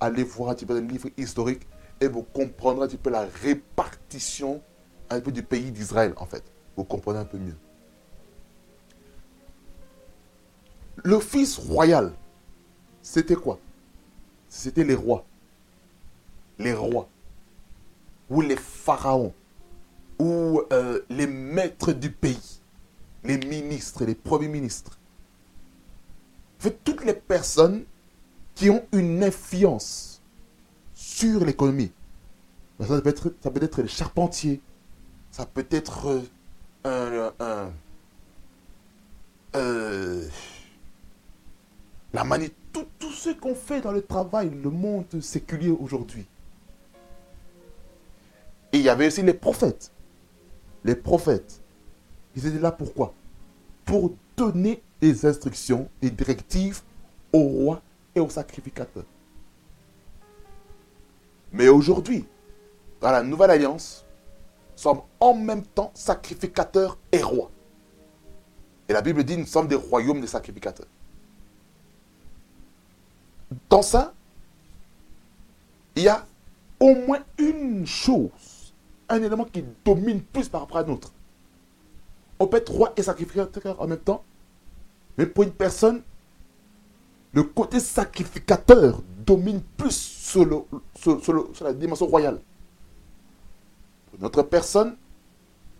allez 0.00 0.22
voir 0.22 0.50
un 0.50 0.54
petit 0.54 0.66
peu 0.66 0.78
les 0.78 0.86
livres 0.86 1.08
historiques 1.16 1.66
et 2.00 2.08
vous 2.08 2.22
comprendrez 2.22 2.84
un 2.84 2.88
petit 2.88 2.96
peu 2.96 3.10
la 3.10 3.26
répartition 3.42 4.62
un 5.10 5.20
peu 5.20 5.32
du 5.32 5.42
pays 5.42 5.70
d'Israël, 5.70 6.12
en 6.16 6.26
fait. 6.26 6.44
Vous 6.76 6.84
comprenez 6.84 7.18
un 7.18 7.24
peu 7.24 7.38
mieux. 7.38 7.56
L'office 11.04 11.58
royal, 11.58 12.12
c'était 13.02 13.36
quoi? 13.36 13.58
C'était 14.48 14.84
les 14.84 14.94
rois. 14.94 15.24
Les 16.58 16.72
rois. 16.72 17.08
Ou 18.30 18.40
les 18.40 18.56
pharaons. 18.56 19.32
Ou 20.18 20.62
euh, 20.72 21.00
les 21.08 21.26
maîtres 21.26 21.92
du 21.92 22.10
pays. 22.10 22.60
Les 23.24 23.38
ministres, 23.38 24.04
les 24.04 24.14
premiers 24.14 24.48
ministres. 24.48 24.98
Fait, 26.58 26.76
toutes 26.84 27.04
les 27.04 27.14
personnes 27.14 27.84
qui 28.54 28.70
ont 28.70 28.84
une 28.92 29.22
influence 29.22 30.20
sur 30.94 31.44
l'économie. 31.44 31.92
Ça 32.80 33.00
peut, 33.00 33.08
être, 33.08 33.34
ça 33.40 33.50
peut 33.50 33.62
être 33.62 33.82
les 33.82 33.88
charpentiers. 33.88 34.60
Ça 35.30 35.46
peut 35.46 35.66
être 35.70 36.22
euh, 36.86 37.30
un, 37.40 37.70
euh, 39.56 40.28
la 42.12 42.24
manie, 42.24 42.50
tout, 42.72 42.86
tout 42.98 43.10
ce 43.10 43.30
qu'on 43.30 43.54
fait 43.54 43.80
dans 43.80 43.92
le 43.92 44.02
travail, 44.02 44.50
le 44.50 44.70
monde 44.70 45.20
séculier 45.20 45.70
aujourd'hui. 45.70 46.26
Et 48.72 48.78
il 48.78 48.82
y 48.82 48.88
avait 48.88 49.06
aussi 49.06 49.22
les 49.22 49.34
prophètes. 49.34 49.90
Les 50.84 50.94
prophètes. 50.94 51.60
Ils 52.36 52.46
étaient 52.46 52.58
là 52.58 52.72
pourquoi? 52.72 53.14
Pour 53.84 54.12
donner 54.36 54.82
des 55.00 55.26
instructions, 55.26 55.88
des 56.00 56.10
directives 56.10 56.82
au 57.32 57.40
roi 57.40 57.82
et 58.14 58.20
au 58.20 58.28
sacrificateur. 58.28 59.04
Mais 61.52 61.68
aujourd'hui, 61.68 62.26
dans 63.00 63.10
la 63.10 63.22
nouvelle 63.22 63.50
alliance, 63.50 64.04
nous 64.72 64.82
sommes 64.82 65.02
en 65.18 65.34
même 65.34 65.64
temps 65.64 65.90
sacrificateurs 65.94 66.98
et 67.10 67.22
rois. 67.22 67.50
Et 68.88 68.92
la 68.92 69.02
Bible 69.02 69.24
dit 69.24 69.36
nous 69.36 69.46
sommes 69.46 69.68
des 69.68 69.74
royaumes 69.74 70.20
des 70.20 70.26
sacrificateurs. 70.26 70.86
Dans 73.68 73.82
ça, 73.82 74.12
il 75.96 76.02
y 76.02 76.08
a 76.08 76.26
au 76.80 76.94
moins 76.94 77.20
une 77.38 77.86
chose, 77.86 78.57
un 79.08 79.22
élément 79.22 79.44
qui 79.44 79.64
domine 79.84 80.22
plus 80.22 80.48
par 80.48 80.62
rapport 80.62 80.78
à 80.78 80.82
l'autre. 80.82 81.12
On 82.38 82.46
peut 82.46 82.58
être 82.58 82.72
roi 82.72 82.92
et 82.96 83.02
sacrificateur 83.02 83.80
en 83.80 83.86
même 83.86 83.98
temps, 83.98 84.22
mais 85.16 85.26
pour 85.26 85.44
une 85.44 85.50
personne, 85.50 86.02
le 87.32 87.42
côté 87.42 87.80
sacrificateur 87.80 89.02
domine 89.26 89.60
plus 89.76 89.96
sur, 89.96 90.66
la 91.60 91.72
dimension 91.72 92.06
royale. 92.06 92.40
Pour 94.10 94.20
notre 94.20 94.42
personne, 94.42 94.96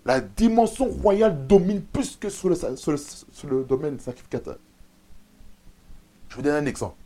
la 0.05 0.21
dimension 0.21 0.87
royale 0.87 1.47
domine 1.47 1.83
plus 1.83 2.17
que 2.17 2.29
sur 2.29 2.49
le, 2.49 2.57
sur 2.57 3.49
le 3.49 3.65
domaine 3.65 3.99
sacrificateur. 4.01 4.59
Je 6.29 6.37
vous 6.37 6.43
donne 6.43 6.55
un 6.55 6.67
exemple. 6.67 6.97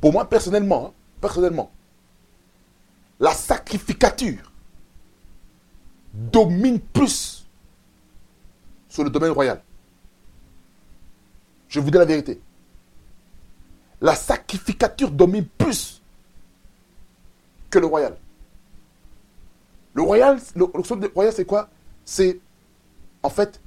Pour 0.00 0.12
moi, 0.12 0.28
personnellement, 0.28 0.88
hein, 0.88 0.92
personnellement, 1.20 1.70
la 3.18 3.32
sacrificature 3.32 4.51
domine 6.12 6.80
plus 6.80 7.46
sur 8.88 9.04
le 9.04 9.10
domaine 9.10 9.30
royal. 9.30 9.62
Je 11.68 11.80
vous 11.80 11.90
dis 11.90 11.98
la 11.98 12.04
vérité. 12.04 12.40
La 14.00 14.14
sacrificature 14.14 15.10
domine 15.10 15.46
plus 15.46 16.02
que 17.70 17.78
le 17.78 17.86
royal. 17.86 18.16
Le 19.94 20.02
royal, 20.02 20.38
le, 20.54 20.64
royal, 21.14 21.32
c'est 21.32 21.44
quoi? 21.44 21.68
C'est 22.04 22.40
en 23.22 23.30
fait 23.30 23.60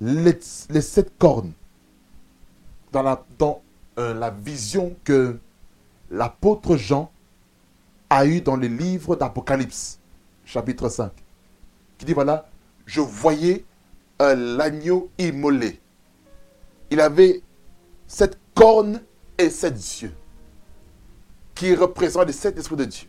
les, 0.00 0.40
sept 0.40 1.16
cornes 1.18 1.52
dans, 2.92 3.02
la, 3.02 3.24
euh, 3.98 4.14
la 4.14 4.30
vision 4.30 4.94
que 5.04 5.38
l'apôtre 6.10 6.76
Jean 6.76 7.10
a 8.08 8.26
eue 8.26 8.40
dans 8.40 8.56
le 8.56 8.66
livre 8.66 9.14
d'Apocalypse, 9.14 10.00
chapitre 10.44 10.88
5, 10.88 11.12
qui 12.00 12.06
dit, 12.06 12.14
voilà, 12.14 12.48
je 12.86 13.02
voyais 13.02 13.62
l'agneau 14.18 15.10
immolé. 15.18 15.78
Il 16.90 16.98
avait 16.98 17.42
cette 18.06 18.38
corne 18.54 19.02
et 19.36 19.50
sept 19.50 20.00
yeux, 20.00 20.14
qui 21.54 21.74
représentent 21.74 22.26
les 22.26 22.32
sept 22.32 22.56
esprits 22.58 22.76
de 22.76 22.86
Dieu. 22.86 23.06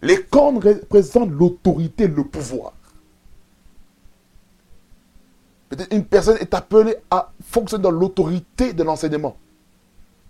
Les 0.00 0.22
cornes 0.24 0.56
représentent 0.56 1.30
l'autorité, 1.30 2.08
le 2.08 2.24
pouvoir. 2.24 2.72
Peut-être 5.68 5.92
une 5.94 6.06
personne 6.06 6.38
est 6.38 6.54
appelée 6.54 6.96
à 7.10 7.32
fonctionner 7.44 7.82
dans 7.82 7.90
l'autorité 7.90 8.72
de 8.72 8.82
l'enseignement. 8.82 9.36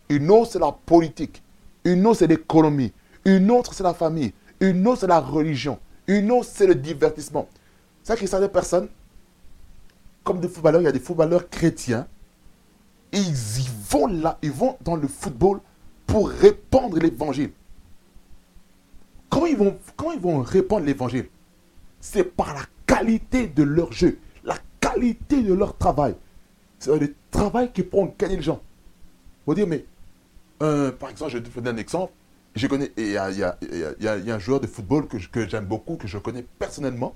Une 0.08 0.28
autre, 0.32 0.50
c'est 0.52 0.58
la 0.58 0.72
politique. 0.72 1.40
Une 1.84 2.04
autre, 2.04 2.18
c'est 2.18 2.26
l'économie. 2.26 2.92
Une 3.24 3.48
autre, 3.52 3.74
c'est 3.74 3.84
la 3.84 3.94
famille. 3.94 4.34
Une 4.58 4.86
autre, 4.88 5.02
c'est 5.02 5.06
la 5.06 5.20
religion. 5.20 5.78
Une 6.06 6.30
autre, 6.30 6.48
c'est 6.52 6.66
le 6.66 6.74
divertissement. 6.74 7.48
C'est 8.02 8.18
que 8.18 8.26
certaines 8.26 8.48
personnes, 8.48 8.88
comme 10.24 10.40
des 10.40 10.48
footballeurs, 10.48 10.80
il 10.80 10.84
y 10.84 10.88
a 10.88 10.92
des 10.92 11.00
footballeurs 11.00 11.48
chrétiens, 11.48 12.06
ils 13.12 13.60
y 13.60 13.68
vont 13.88 14.06
là, 14.06 14.38
ils 14.42 14.50
vont 14.50 14.76
dans 14.80 14.96
le 14.96 15.06
football 15.06 15.60
pour 16.06 16.28
répandre 16.28 16.98
l'évangile. 16.98 17.52
Comment 19.30 19.46
ils 19.46 19.56
vont, 19.56 19.78
comment 19.96 20.12
ils 20.12 20.20
vont 20.20 20.42
répandre 20.42 20.84
l'évangile? 20.84 21.28
C'est 22.00 22.24
par 22.24 22.54
la 22.54 22.62
qualité 22.86 23.46
de 23.46 23.62
leur 23.62 23.92
jeu 23.92 24.18
qualité 24.82 25.42
de 25.42 25.54
leur 25.54 25.76
travail. 25.76 26.14
C'est 26.78 26.98
le 26.98 27.14
travail 27.30 27.72
qui 27.72 27.82
prend 27.82 28.14
gagner 28.18 28.36
les 28.36 28.42
gens. 28.42 28.60
Vous 29.46 29.54
dire, 29.54 29.66
mais, 29.66 29.84
euh, 30.62 30.92
par 30.92 31.10
exemple, 31.10 31.30
je 31.32 31.38
vais 31.38 31.44
te 31.44 31.60
donner 31.60 31.70
un 31.70 31.76
exemple. 31.76 32.12
Je 32.54 32.66
connais, 32.66 32.92
il 32.96 33.12
y 33.12 33.16
a, 33.16 33.30
y, 33.30 33.38
y, 33.38 34.08
a, 34.08 34.34
un 34.34 34.38
joueur 34.38 34.60
de 34.60 34.66
football 34.66 35.08
que, 35.08 35.16
que 35.28 35.48
j'aime 35.48 35.64
beaucoup, 35.64 35.96
que 35.96 36.06
je 36.06 36.18
connais 36.18 36.44
personnellement. 36.58 37.14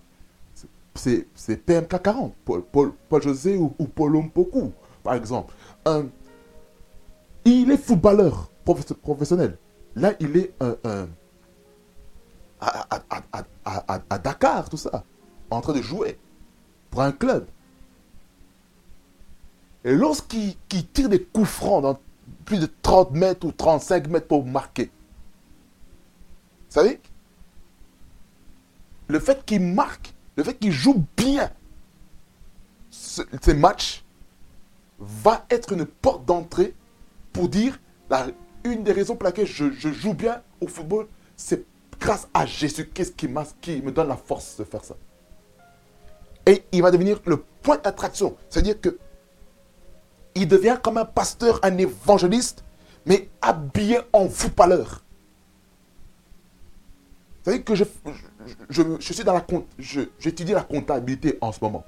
C'est 0.94 1.26
PMK 1.66 2.02
40, 2.02 2.34
Paul, 2.44 2.62
Paul, 3.08 3.22
José 3.22 3.56
ou, 3.56 3.68
Paul 3.68 4.16
Mpoku, 4.16 4.72
par 5.02 5.14
exemple. 5.14 5.54
Euh, 5.86 6.04
il 7.44 7.70
est 7.70 7.76
footballeur 7.76 8.50
professionnel. 9.02 9.58
Là, 9.94 10.14
il 10.20 10.36
est 10.36 10.54
à, 10.60 10.74
à, 12.60 13.04
à, 13.64 13.98
à, 14.10 14.18
Dakar, 14.18 14.68
tout 14.68 14.76
ça, 14.76 15.04
en 15.50 15.60
train 15.60 15.74
de 15.74 15.82
jouer 15.82 16.18
pour 16.90 17.02
un 17.02 17.12
club. 17.12 17.46
Et 19.84 19.94
lorsqu'il 19.94 20.56
tire 20.92 21.08
des 21.08 21.22
coups 21.22 21.48
francs 21.48 21.82
dans 21.82 21.98
plus 22.44 22.58
de 22.58 22.68
30 22.82 23.12
mètres 23.12 23.46
ou 23.46 23.52
35 23.52 24.08
mètres 24.08 24.26
pour 24.26 24.44
marquer, 24.44 24.90
savez, 26.80 27.00
le 29.08 29.18
fait 29.18 29.44
qu'il 29.44 29.62
marque, 29.62 30.14
le 30.36 30.44
fait 30.44 30.54
qu'il 30.58 30.72
joue 30.72 31.04
bien 31.16 31.50
ces 32.90 33.54
matchs, 33.54 34.04
va 34.98 35.44
être 35.50 35.72
une 35.72 35.84
porte 35.84 36.24
d'entrée 36.24 36.74
pour 37.32 37.48
dire 37.48 37.78
une 38.64 38.82
des 38.82 38.92
raisons 38.92 39.14
pour 39.14 39.24
laquelle 39.24 39.46
je, 39.46 39.70
joue 39.70 40.14
bien 40.14 40.42
au 40.60 40.66
football, 40.68 41.06
c'est 41.36 41.64
grâce 41.98 42.28
à 42.32 42.46
Jésus-Christ 42.46 43.16
qui, 43.16 43.28
qui 43.60 43.82
me 43.82 43.90
donne 43.92 44.08
la 44.08 44.16
force 44.16 44.56
de 44.58 44.64
faire 44.64 44.84
ça. 44.84 44.96
Et 46.46 46.64
il 46.72 46.82
va 46.82 46.90
devenir 46.90 47.20
le 47.26 47.38
point 47.62 47.78
d'attraction. 47.78 48.36
C'est-à-dire 48.48 48.80
que 48.80 48.98
il 50.34 50.46
devient 50.46 50.78
comme 50.82 50.98
un 50.98 51.04
pasteur, 51.04 51.58
un 51.62 51.76
évangéliste, 51.78 52.64
mais 53.06 53.28
habillé 53.40 53.98
en 54.12 54.28
footballeur. 54.28 55.02
Savez 57.46 57.62
que 57.62 57.76
je, 57.76 57.84
je, 58.70 58.82
suis 58.98 59.22
dans 59.22 59.32
la 59.32 59.46
j'étudie 60.18 60.50
la 60.50 60.64
comptabilité 60.64 61.38
en 61.40 61.52
ce 61.52 61.60
moment. 61.62 61.84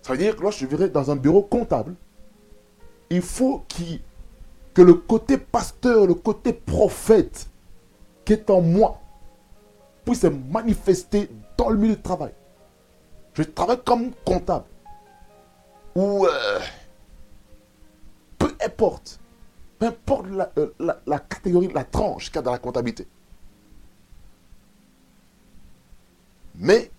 Ça 0.00 0.12
veut 0.12 0.18
dire 0.18 0.36
que 0.36 0.42
lorsque 0.42 0.60
je 0.60 0.66
verrai 0.66 0.88
dans 0.90 1.10
un 1.10 1.16
bureau 1.16 1.42
comptable, 1.42 1.92
il 3.10 3.20
faut 3.20 3.64
que 4.72 4.82
le 4.82 4.94
côté 4.94 5.38
pasteur, 5.38 6.06
le 6.06 6.14
côté 6.14 6.52
prophète 6.52 7.50
qui 8.24 8.34
est 8.34 8.48
en 8.48 8.60
moi 8.60 9.00
puisse 10.04 10.20
se 10.20 10.28
manifester 10.28 11.28
dans 11.58 11.70
le 11.70 11.76
milieu 11.76 11.96
de 11.96 12.02
travail. 12.02 12.32
Je 13.34 13.42
travaille 13.42 13.82
comme 13.84 14.12
comptable. 14.24 14.66
Ou 15.96 16.26
euh, 16.26 16.60
peu 18.38 18.54
importe, 18.64 19.18
peu 19.80 19.86
importe 19.86 20.26
la, 20.28 20.52
euh, 20.58 21.18
catégorie, 21.28 21.72
la 21.74 21.82
tranche 21.82 22.26
qu'il 22.26 22.36
y 22.36 22.38
a 22.38 22.42
dans 22.42 22.52
la 22.52 22.58
comptabilité. 22.58 23.08
Mais 26.58 26.90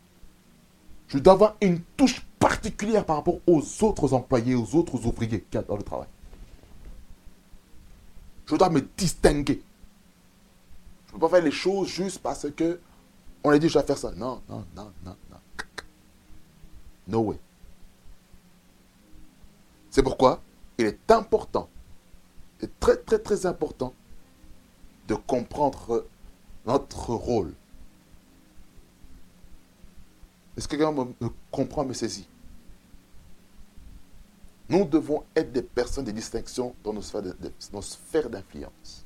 je 1.08 1.17
dois 1.17 1.34
avoir 1.34 1.56
une 1.62 1.82
touche 1.96 2.22
particulière 2.39 3.06
par 3.06 3.17
rapport 3.17 3.39
aux 3.48 3.62
autres 3.84 4.13
employés, 4.13 4.56
aux 4.56 4.76
autres 4.76 5.06
ouvriers 5.06 5.46
qui 5.50 5.58
dans 5.58 5.78
le 5.78 5.84
travail. 5.84 6.08
Je 8.46 8.56
dois 8.56 8.70
me 8.70 8.82
distinguer. 8.98 9.62
Je 11.08 11.10
ne 11.10 11.13
peux 11.13 11.20
pas 11.28 11.36
faire 11.36 11.43
les 11.43 11.52
choses 11.52 11.88
juste 11.88 12.20
parce 12.20 12.50
que 12.52 12.80
on 13.43 13.50
a 13.50 13.58
dit 13.58 13.70
je 13.70 13.78
vais 13.78 13.86
faire 13.86 13.98
ça. 13.98 14.12
Non, 14.12 14.41
non, 14.50 14.65
non, 14.76 14.91
non, 15.04 15.15
non. 15.30 15.38
No 17.08 17.20
way. 17.22 17.39
C'est 19.89 20.04
pourquoi 20.04 20.41
il 20.78 20.86
est 20.86 21.12
important, 21.12 21.70
et 22.62 22.67
très 22.80 22.98
très 22.98 23.17
très 23.17 23.46
important, 23.46 23.93
de 25.08 25.15
comprendre 25.15 26.06
notre 26.65 27.13
rôle. 27.13 27.54
Est-ce 30.58 30.67
que 30.67 30.76
quelqu'un 30.76 30.91
me, 30.91 31.30
comprend, 31.52 31.86
me 31.86 31.93
saisit? 31.93 32.28
Nous 34.70 34.84
devons 34.86 35.24
être 35.36 35.52
des 35.52 35.62
personnes 35.62 36.06
de 36.06 36.12
distinction 36.12 36.76
dans 36.84 36.93
nos 36.93 37.02
sphères 37.02 38.30
d'influence. 38.30 39.06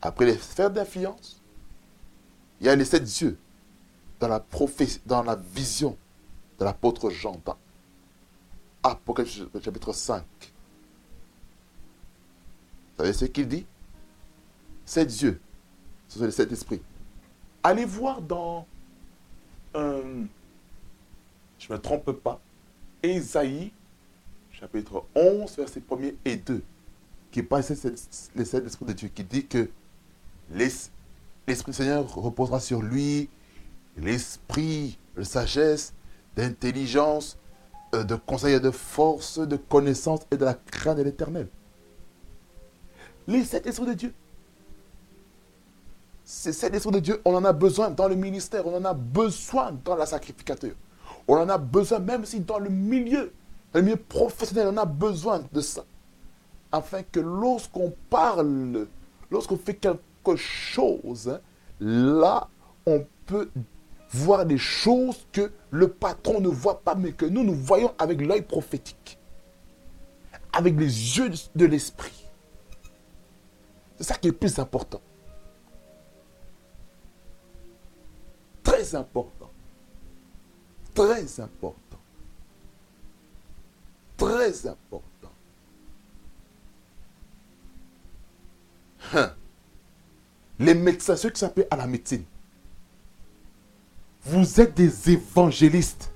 Après 0.00 0.24
les 0.24 0.38
sphères 0.38 0.70
d'influence, 0.70 1.42
il 2.60 2.66
y 2.66 2.70
a 2.70 2.74
les 2.74 2.84
sept 2.84 3.02
yeux 3.20 3.38
dans 4.18 4.28
la, 4.28 4.40
prophétie, 4.40 5.00
dans 5.04 5.22
la 5.22 5.36
vision 5.36 5.96
de 6.58 6.64
l'apôtre 6.64 7.10
Jean 7.10 7.40
dans 7.44 7.58
Apocalypse 8.82 9.42
chapitre 9.62 9.92
5. 9.92 10.24
Vous 12.96 13.02
savez 13.04 13.12
ce 13.12 13.26
qu'il 13.26 13.46
dit? 13.46 13.66
Sept 14.86 15.20
yeux, 15.20 15.40
ce 16.08 16.18
sont 16.18 16.24
les 16.24 16.30
sept 16.30 16.50
esprits. 16.50 16.80
Allez 17.62 17.84
voir 17.84 18.22
dans, 18.22 18.66
euh, 19.76 20.24
je 21.58 21.72
ne 21.72 21.76
me 21.76 21.82
trompe 21.82 22.12
pas, 22.12 22.40
Ésaïe 23.02 23.72
chapitre 24.50 25.04
11, 25.14 25.56
verset 25.56 25.82
1 25.90 25.96
et 26.24 26.36
2, 26.36 26.62
qui 27.30 27.42
passe 27.42 27.70
les 28.34 28.44
sept 28.44 28.66
esprits 28.66 28.86
de 28.86 28.92
Dieu, 28.92 29.08
qui 29.14 29.22
dit 29.22 29.46
que 29.46 29.68
l'Esprit 30.50 30.92
du 31.66 31.72
Seigneur 31.72 32.14
reposera 32.14 32.58
sur 32.60 32.80
lui, 32.80 33.28
l'esprit 33.98 34.98
de 35.16 35.22
sagesse, 35.22 35.92
d'intelligence, 36.36 37.38
euh, 37.94 38.04
de 38.04 38.14
conseil 38.14 38.60
de 38.60 38.70
force, 38.70 39.38
de 39.38 39.56
connaissance 39.56 40.20
et 40.30 40.36
de 40.36 40.44
la 40.44 40.54
crainte 40.54 40.98
de 40.98 41.02
l'éternel. 41.02 41.48
Les 43.26 43.44
sept 43.44 43.66
esprits 43.66 43.86
de 43.86 43.94
Dieu. 43.94 44.14
Ces 46.28 46.52
sept 46.52 46.74
esprits 46.74 46.90
de 46.90 46.98
Dieu, 46.98 47.22
on 47.24 47.36
en 47.36 47.44
a 47.44 47.52
besoin 47.52 47.88
dans 47.88 48.08
le 48.08 48.16
ministère, 48.16 48.66
on 48.66 48.76
en 48.76 48.84
a 48.84 48.94
besoin 48.94 49.70
dans 49.84 49.94
la 49.94 50.06
sacrificature. 50.06 50.74
On 51.28 51.36
en 51.36 51.48
a 51.48 51.56
besoin 51.56 52.00
même 52.00 52.24
si 52.24 52.40
dans 52.40 52.58
le 52.58 52.68
milieu, 52.68 53.32
dans 53.72 53.78
le 53.78 53.82
milieu 53.82 53.96
professionnel, 53.96 54.66
on 54.72 54.76
a 54.76 54.84
besoin 54.84 55.44
de 55.52 55.60
ça. 55.60 55.84
Afin 56.72 57.04
que 57.04 57.20
lorsqu'on 57.20 57.94
parle, 58.10 58.88
lorsqu'on 59.30 59.56
fait 59.56 59.74
quelque 59.74 60.34
chose, 60.34 61.38
là, 61.78 62.48
on 62.86 63.06
peut 63.26 63.48
voir 64.10 64.44
des 64.46 64.58
choses 64.58 65.28
que 65.30 65.52
le 65.70 65.86
patron 65.86 66.40
ne 66.40 66.48
voit 66.48 66.80
pas, 66.80 66.96
mais 66.96 67.12
que 67.12 67.26
nous, 67.26 67.44
nous 67.44 67.54
voyons 67.54 67.94
avec 68.00 68.20
l'œil 68.20 68.42
prophétique, 68.42 69.16
avec 70.52 70.76
les 70.76 71.18
yeux 71.18 71.30
de 71.54 71.66
l'esprit. 71.66 72.28
C'est 73.98 74.04
ça 74.04 74.14
qui 74.16 74.26
est 74.26 74.32
le 74.32 74.36
plus 74.36 74.58
important. 74.58 75.00
Très 78.86 78.94
important. 78.94 79.50
Très 80.94 81.40
important. 81.40 81.98
Très 84.16 84.66
important. 84.66 85.32
Hein 89.12 89.32
les 90.60 90.74
médecins, 90.74 91.16
ceux 91.16 91.30
qui 91.30 91.40
s'appellent 91.40 91.66
à 91.70 91.76
la 91.76 91.86
médecine, 91.88 92.24
vous 94.22 94.60
êtes 94.60 94.74
des 94.74 95.10
évangélistes 95.10 96.12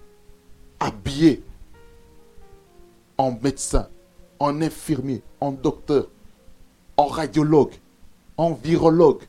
habillés 0.78 1.42
en 3.18 3.32
médecin, 3.32 3.88
en 4.38 4.62
infirmier, 4.62 5.22
en 5.40 5.50
docteur, 5.52 6.06
en 6.96 7.06
radiologue, 7.06 7.74
en 8.36 8.52
virologue, 8.54 9.22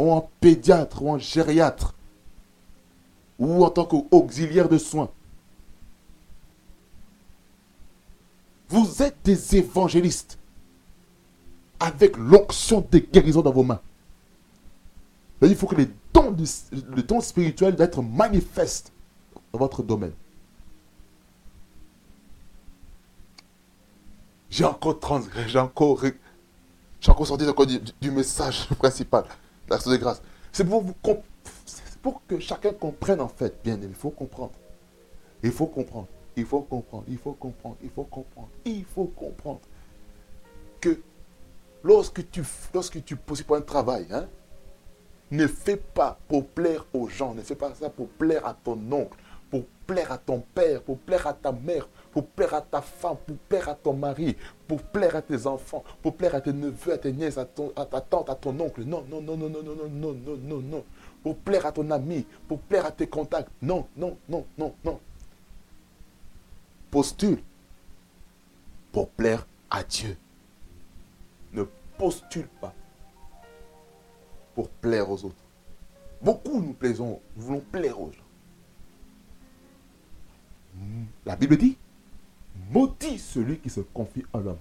ou 0.00 0.12
en 0.12 0.30
pédiatre, 0.40 1.02
ou 1.02 1.10
en 1.10 1.18
gériatre, 1.18 1.94
ou 3.38 3.64
en 3.64 3.70
tant 3.70 3.84
qu'auxiliaire 3.84 4.68
de 4.68 4.78
soins. 4.78 5.10
Vous 8.68 9.02
êtes 9.02 9.16
des 9.24 9.56
évangélistes 9.56 10.38
avec 11.80 12.16
l'onction 12.16 12.86
de 12.90 12.98
guérison 12.98 13.42
dans 13.42 13.52
vos 13.52 13.64
mains. 13.64 13.80
Il 15.42 15.56
faut 15.56 15.66
que 15.66 15.74
les 15.74 15.88
dons, 16.12 16.36
le 16.36 17.02
don 17.02 17.20
spirituel 17.20 17.74
doivent 17.74 17.88
être 17.88 18.02
manifestes 18.02 18.92
dans 19.52 19.58
votre 19.58 19.82
domaine. 19.82 20.12
J'ai 24.50 24.64
encore 24.64 24.98
transgressé, 24.98 25.48
j'ai 25.48 25.58
encore, 25.58 26.02
j'ai 27.00 27.10
encore 27.10 27.26
sorti 27.26 27.46
du, 28.00 28.10
message 28.10 28.68
principal, 28.78 29.24
de 29.70 29.96
grâce. 29.96 30.22
C'est 30.52 30.64
pour, 30.64 30.84
pour 32.02 32.22
que 32.26 32.38
chacun 32.38 32.72
comprenne 32.72 33.20
en 33.20 33.28
fait, 33.28 33.54
bien. 33.62 33.78
Il 33.82 33.94
faut 33.94 34.10
comprendre. 34.10 34.52
Il 35.42 35.52
faut 35.52 35.66
comprendre. 35.66 36.08
Il 36.36 36.44
faut 36.44 36.62
comprendre. 36.62 37.04
Il 37.08 37.18
faut 37.18 37.32
comprendre. 37.32 37.76
Il 37.82 37.90
faut 37.90 38.04
comprendre. 38.04 38.48
Il 38.64 38.84
faut 38.84 39.04
comprendre 39.06 39.60
que 40.80 41.00
lorsque 41.82 42.30
tu, 42.30 42.42
lorsque 42.74 43.04
tu 43.04 43.16
pour 43.16 43.56
un 43.56 43.60
travail, 43.60 44.06
hein, 44.10 44.26
ne 45.30 45.46
fais 45.46 45.76
pas 45.76 46.18
pour 46.28 46.46
plaire 46.46 46.86
aux 46.92 47.08
gens, 47.08 47.34
ne 47.34 47.42
fais 47.42 47.54
pas 47.54 47.74
ça 47.74 47.90
pour 47.90 48.08
plaire 48.08 48.46
à 48.46 48.54
ton 48.54 48.78
oncle, 48.90 49.16
pour 49.50 49.64
plaire 49.86 50.12
à 50.12 50.18
ton 50.18 50.42
père, 50.54 50.82
pour 50.82 50.98
plaire 50.98 51.26
à 51.26 51.34
ta 51.34 51.52
mère, 51.52 51.88
pour 52.12 52.26
plaire 52.26 52.54
à 52.54 52.60
ta 52.60 52.80
femme, 52.80 53.16
pour 53.26 53.36
plaire 53.36 53.68
à 53.68 53.74
ton 53.74 53.92
mari, 53.92 54.36
pour 54.70 54.82
plaire 54.82 55.16
à 55.16 55.22
tes 55.22 55.48
enfants, 55.48 55.82
pour 56.00 56.14
plaire 56.14 56.36
à 56.36 56.40
tes 56.40 56.52
neveux, 56.52 56.92
à 56.92 56.98
tes 56.98 57.12
nièces, 57.12 57.38
à, 57.38 57.48
à 57.74 57.84
ta 57.86 58.00
tante, 58.00 58.30
à 58.30 58.36
ton 58.36 58.56
oncle. 58.60 58.84
Non, 58.84 59.04
non, 59.10 59.20
non, 59.20 59.36
non, 59.36 59.50
non, 59.50 59.64
non, 59.64 59.74
non, 59.74 59.88
non, 59.88 60.12
non, 60.14 60.36
non, 60.44 60.60
non. 60.60 60.84
Pour 61.24 61.36
plaire 61.38 61.66
à 61.66 61.72
ton 61.72 61.90
ami, 61.90 62.24
pour 62.46 62.60
plaire 62.60 62.86
à 62.86 62.92
tes 62.92 63.08
contacts. 63.08 63.50
Non, 63.60 63.88
non, 63.96 64.16
non, 64.28 64.46
non, 64.56 64.72
non. 64.84 65.00
Postule 66.88 67.42
pour 68.92 69.08
plaire 69.08 69.44
à 69.70 69.82
Dieu 69.82 70.16
ne 71.52 71.64
postule 71.98 72.46
pas 72.60 72.72
pour 74.54 74.68
plaire 74.68 75.10
aux 75.10 75.24
autres. 75.24 75.44
Beaucoup 76.22 76.60
nous 76.60 76.74
plaisons, 76.74 77.20
nous 77.34 77.42
voulons 77.42 77.64
plaire 77.72 78.00
aux 78.00 78.12
gens. 78.12 78.18
La 81.26 81.34
Bible 81.34 81.56
dit, 81.56 81.76
maudit 82.70 83.18
celui 83.18 83.58
qui 83.58 83.70
se 83.70 83.80
confie 83.80 84.24
à 84.32 84.38
l'homme. 84.38 84.58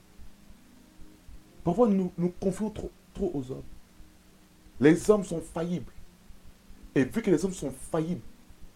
Parfois, 1.63 1.87
nous 1.87 2.11
nous 2.17 2.33
confions 2.39 2.69
trop, 2.69 2.91
trop 3.13 3.31
aux 3.33 3.51
hommes. 3.51 3.63
Les 4.79 5.09
hommes 5.09 5.23
sont 5.23 5.41
faillibles. 5.41 5.91
Et 6.95 7.03
vu 7.03 7.21
que 7.21 7.29
les 7.29 7.43
hommes 7.45 7.53
sont 7.53 7.71
faillibles, 7.71 8.21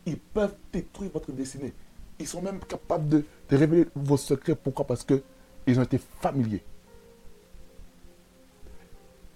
ils 0.05 0.17
peuvent 0.17 0.55
détruire 0.71 1.11
votre 1.11 1.31
destinée. 1.31 1.73
Ils 2.19 2.27
sont 2.27 2.41
même 2.41 2.59
capables 2.59 3.07
de, 3.07 3.25
de 3.49 3.57
révéler 3.57 3.87
vos 3.95 4.17
secrets. 4.17 4.55
Pourquoi? 4.55 4.85
Parce 4.85 5.03
qu'ils 5.03 5.79
ont 5.79 5.83
été 5.83 5.97
familiers 5.97 6.63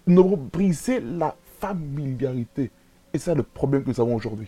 nous 0.07 0.37
brisé 0.37 0.99
la 0.99 1.35
familiarité. 1.59 2.71
Et 3.13 3.19
c'est 3.19 3.35
le 3.35 3.43
problème 3.43 3.83
que 3.83 3.89
nous 3.89 3.99
avons 3.99 4.15
aujourd'hui. 4.15 4.47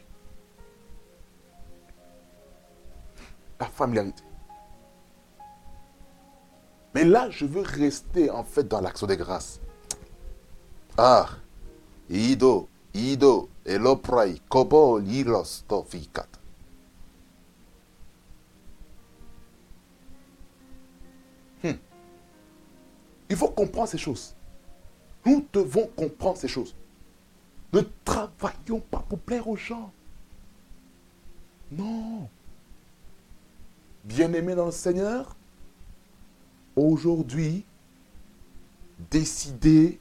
La 3.60 3.66
familiarité. 3.68 4.24
Mais 6.94 7.04
là, 7.04 7.30
je 7.30 7.46
veux 7.46 7.62
rester 7.62 8.30
en 8.30 8.44
fait 8.44 8.68
dans 8.68 8.82
l'action 8.82 9.08
des 9.08 9.18
grâces. 9.18 9.60
Ah, 10.98 11.30
Ido, 12.10 12.68
Ido, 12.94 13.50
Eloprai, 13.66 14.42
Kobo, 14.50 14.98
Lilos, 15.00 15.64
Tofikat. 15.68 16.28
Hmm. 21.64 21.74
Il 23.30 23.36
faut 23.36 23.50
comprendre 23.50 23.90
ces 23.90 23.98
choses. 23.98 24.36
Nous 25.26 25.46
devons 25.54 25.88
comprendre 25.96 26.38
ces 26.38 26.48
choses. 26.48 26.76
Ne 27.72 27.82
travaillons 28.04 28.80
pas 28.80 29.06
pour 29.08 29.20
plaire 29.20 29.48
aux 29.48 29.56
gens. 29.56 29.92
Non. 31.72 32.28
Bien-aimés 34.04 34.56
dans 34.56 34.66
le 34.66 34.72
Seigneur, 34.72 35.36
aujourd'hui, 36.88 37.66
décidez 39.12 40.00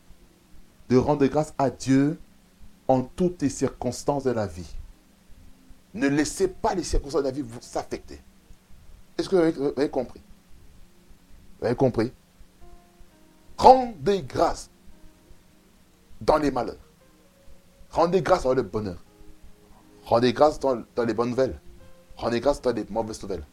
de 0.88 0.96
rendre 0.96 1.26
grâce 1.26 1.54
à 1.58 1.70
Dieu 1.70 2.18
en 2.86 3.02
toutes 3.02 3.42
les 3.42 3.50
circonstances 3.50 4.24
de 4.24 4.30
la 4.30 4.46
vie. 4.46 4.74
Ne 5.94 6.08
laissez 6.08 6.48
pas 6.48 6.74
les 6.74 6.82
circonstances 6.82 7.22
de 7.22 7.28
la 7.28 7.32
vie 7.32 7.42
vous 7.42 7.58
affecter. 7.74 8.20
Est-ce 9.16 9.28
que 9.28 9.36
vous 9.36 9.72
avez, 9.76 9.90
compris? 9.90 10.20
Vous 11.58 11.66
avez 11.66 11.74
compris? 11.76 12.12
Rendez 13.56 14.22
grâce 14.22 14.70
dans 16.20 16.38
les 16.38 16.50
malheurs. 16.50 16.76
Rendez 17.90 18.22
grâce 18.22 18.44
dans 18.44 18.54
le 18.54 18.62
bonheur. 18.62 19.02
Rendez 20.04 20.32
grâce 20.32 20.60
dans, 20.60 20.84
les 21.04 21.14
bonnes 21.14 21.30
nouvelles. 21.30 21.58
Rendez 22.16 22.40
grâce 22.40 22.62
dans 22.62 22.72
les 22.72 22.86
mauvaises 22.88 23.20
nouvelles. 23.22 23.44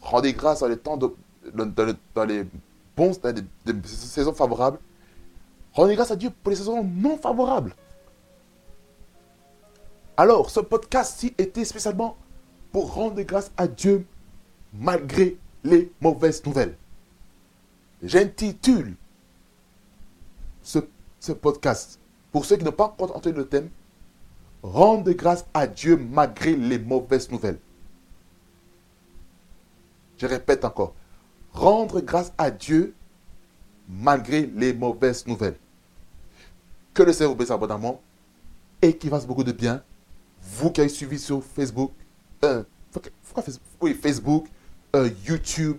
Rendez 0.00 0.32
grâce 0.32 0.60
dans 0.60 0.68
les 0.68 0.78
temps 0.78 0.96
de, 0.96 1.14
dans, 1.52 2.24
les 2.24 2.46
bons, 2.98 3.20
dans 3.20 3.34
les 3.34 3.82
saisons 3.86 4.34
favorables. 4.34 4.78
Rendez 5.72 5.94
grâce 5.94 6.10
à 6.10 6.16
Dieu 6.16 6.30
pour 6.30 6.50
les 6.50 6.56
saisons 6.56 6.82
non 6.82 7.16
favorables. 7.16 7.74
Alors, 10.16 10.50
ce 10.50 10.60
podcast-ci 10.60 11.34
était 11.38 11.64
spécialement 11.64 12.16
pour 12.72 12.92
rendre 12.94 13.22
grâce 13.22 13.52
à 13.56 13.68
Dieu 13.68 14.04
malgré 14.74 15.36
les 15.62 15.92
mauvaises 16.00 16.44
nouvelles. 16.44 16.76
J'intitule 18.02 18.96
ce, 20.62 20.80
ce, 21.20 21.32
podcast, 21.32 22.00
pour 22.32 22.44
ceux 22.44 22.56
qui 22.56 22.64
n'ont 22.64 22.72
pas 22.72 22.84
encore 22.84 23.16
entendu 23.16 23.36
le 23.36 23.46
thème, 23.46 23.70
Rendre 24.62 25.12
grâce 25.12 25.46
à 25.54 25.68
Dieu 25.68 25.96
malgré 25.96 26.56
les 26.56 26.80
mauvaises 26.80 27.30
nouvelles. 27.30 27.60
Je 30.16 30.26
répète 30.26 30.64
encore, 30.64 30.94
rendre 31.52 32.00
grâce 32.00 32.32
à 32.38 32.50
Dieu 32.50 32.94
malgré 33.88 34.46
les 34.54 34.72
mauvaises 34.72 35.26
nouvelles. 35.26 35.56
Que 36.94 37.02
le 37.02 37.12
Seigneur 37.12 37.30
vous 37.30 37.36
bénisse 37.36 37.50
abondamment 37.50 38.00
et 38.82 38.96
qu'il 38.96 39.10
fasse 39.10 39.26
beaucoup 39.26 39.44
de 39.44 39.52
bien 39.52 39.82
vous 40.42 40.70
qui 40.70 40.80
avez 40.80 40.90
suivi 40.90 41.18
sur 41.18 41.42
Facebook, 41.42 41.92
euh, 42.44 42.62
Facebook, 44.00 44.46
euh, 44.96 45.10
YouTube, 45.26 45.78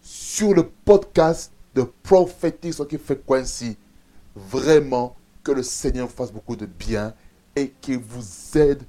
sur 0.00 0.54
le 0.54 0.64
podcast 0.84 1.52
de 1.74 1.82
Prophétique 1.82 2.86
qui 2.88 2.98
fait 2.98 3.24
Quincy, 3.26 3.76
vraiment 4.34 5.16
que 5.42 5.52
le 5.52 5.62
Seigneur 5.62 6.10
fasse 6.10 6.32
beaucoup 6.32 6.56
de 6.56 6.66
bien 6.66 7.14
et 7.54 7.72
qu'il 7.80 7.98
vous 7.98 8.58
aide 8.58 8.82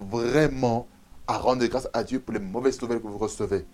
vraiment 0.00 0.86
à 1.26 1.38
rendre 1.38 1.64
grâce 1.66 1.88
à 1.92 2.04
Dieu 2.04 2.20
pour 2.20 2.34
les 2.34 2.40
mauvaises 2.40 2.80
nouvelles 2.80 3.00
que 3.00 3.06
vous 3.06 3.18
recevez. 3.18 3.64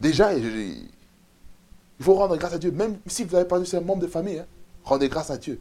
Déjà, 0.00 0.32
il 0.34 0.88
faut 2.00 2.14
rendre 2.14 2.36
grâce 2.36 2.52
à 2.52 2.58
Dieu, 2.58 2.70
même 2.70 2.98
si 3.06 3.24
vous 3.24 3.32
n'avez 3.32 3.48
pas 3.48 3.58
eu 3.58 3.76
un 3.76 3.80
membre 3.80 4.02
de 4.02 4.06
famille. 4.06 4.38
Hein, 4.38 4.46
rendez 4.84 5.08
grâce 5.08 5.30
à 5.30 5.38
Dieu. 5.38 5.60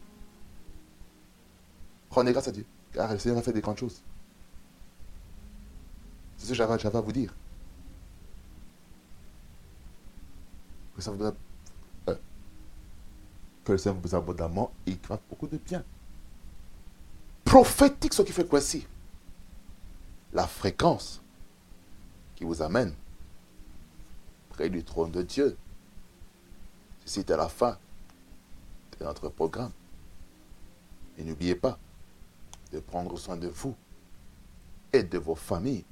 Rendez 2.12 2.32
grâce 2.32 2.48
à 2.48 2.52
Dieu. 2.52 2.66
Car 2.94 3.12
le 3.12 3.20
Seigneur 3.20 3.40
a 3.40 3.42
fait 3.42 3.54
des 3.54 3.62
grandes 3.62 3.78
choses. 3.78 4.02
C'est 6.38 6.46
ce 6.46 6.50
que 6.52 6.56
j'avais 6.56 6.86
à 6.86 7.02
vous 7.02 7.12
dire. 7.12 7.34
Que, 10.96 11.10
euh, 11.10 12.18
le 13.68 13.78
Seigneur 13.78 14.00
vous 14.02 14.16
abondamment 14.16 14.72
et 14.86 14.92
qu'il 14.92 15.08
fasse 15.08 15.20
beaucoup 15.30 15.48
de 15.48 15.58
bien. 15.58 15.84
Prophétique, 17.44 18.14
ce 18.14 18.22
qui 18.22 18.32
fait 18.32 18.48
quoi 18.48 18.60
ici 18.60 18.86
La 20.34 20.48
fréquence 20.48 21.22
qui 22.36 22.44
vous 22.44 22.62
amène 22.62 22.94
près 24.58 24.70
du 24.70 24.84
trône 24.84 25.12
de 25.12 25.22
Dieu. 25.22 25.56
C'est 27.06 27.30
à 27.32 27.38
la 27.38 27.48
fin 27.48 27.78
de 29.00 29.06
notre 29.06 29.30
programme. 29.30 29.72
Et 31.18 31.24
n'oubliez 31.24 31.56
pas, 31.56 31.80
de 32.72 32.80
prendre 32.80 33.18
soin 33.18 33.38
de 33.38 33.48
vous 33.48 33.76
et 34.92 35.04
de 35.04 35.18
vos 35.18 35.36
familles 35.36 35.86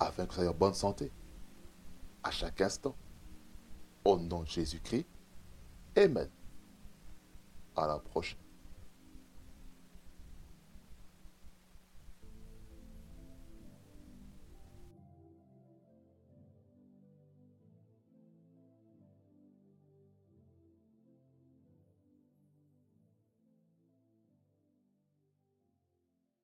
afin 0.00 0.24
que 0.24 0.30
vous 0.30 0.34
soyez 0.36 0.48
en 0.48 0.54
bonne 0.54 0.74
santé 0.74 1.12
à 2.22 2.30
chaque 2.30 2.60
instant. 2.60 2.96
Au 4.04 4.18
nom 4.18 4.42
de 4.42 4.48
Jésus-Christ. 4.48 5.06
Amen. 5.96 6.28
À 7.76 7.86
la 7.86 7.98
prochaine. 7.98 8.39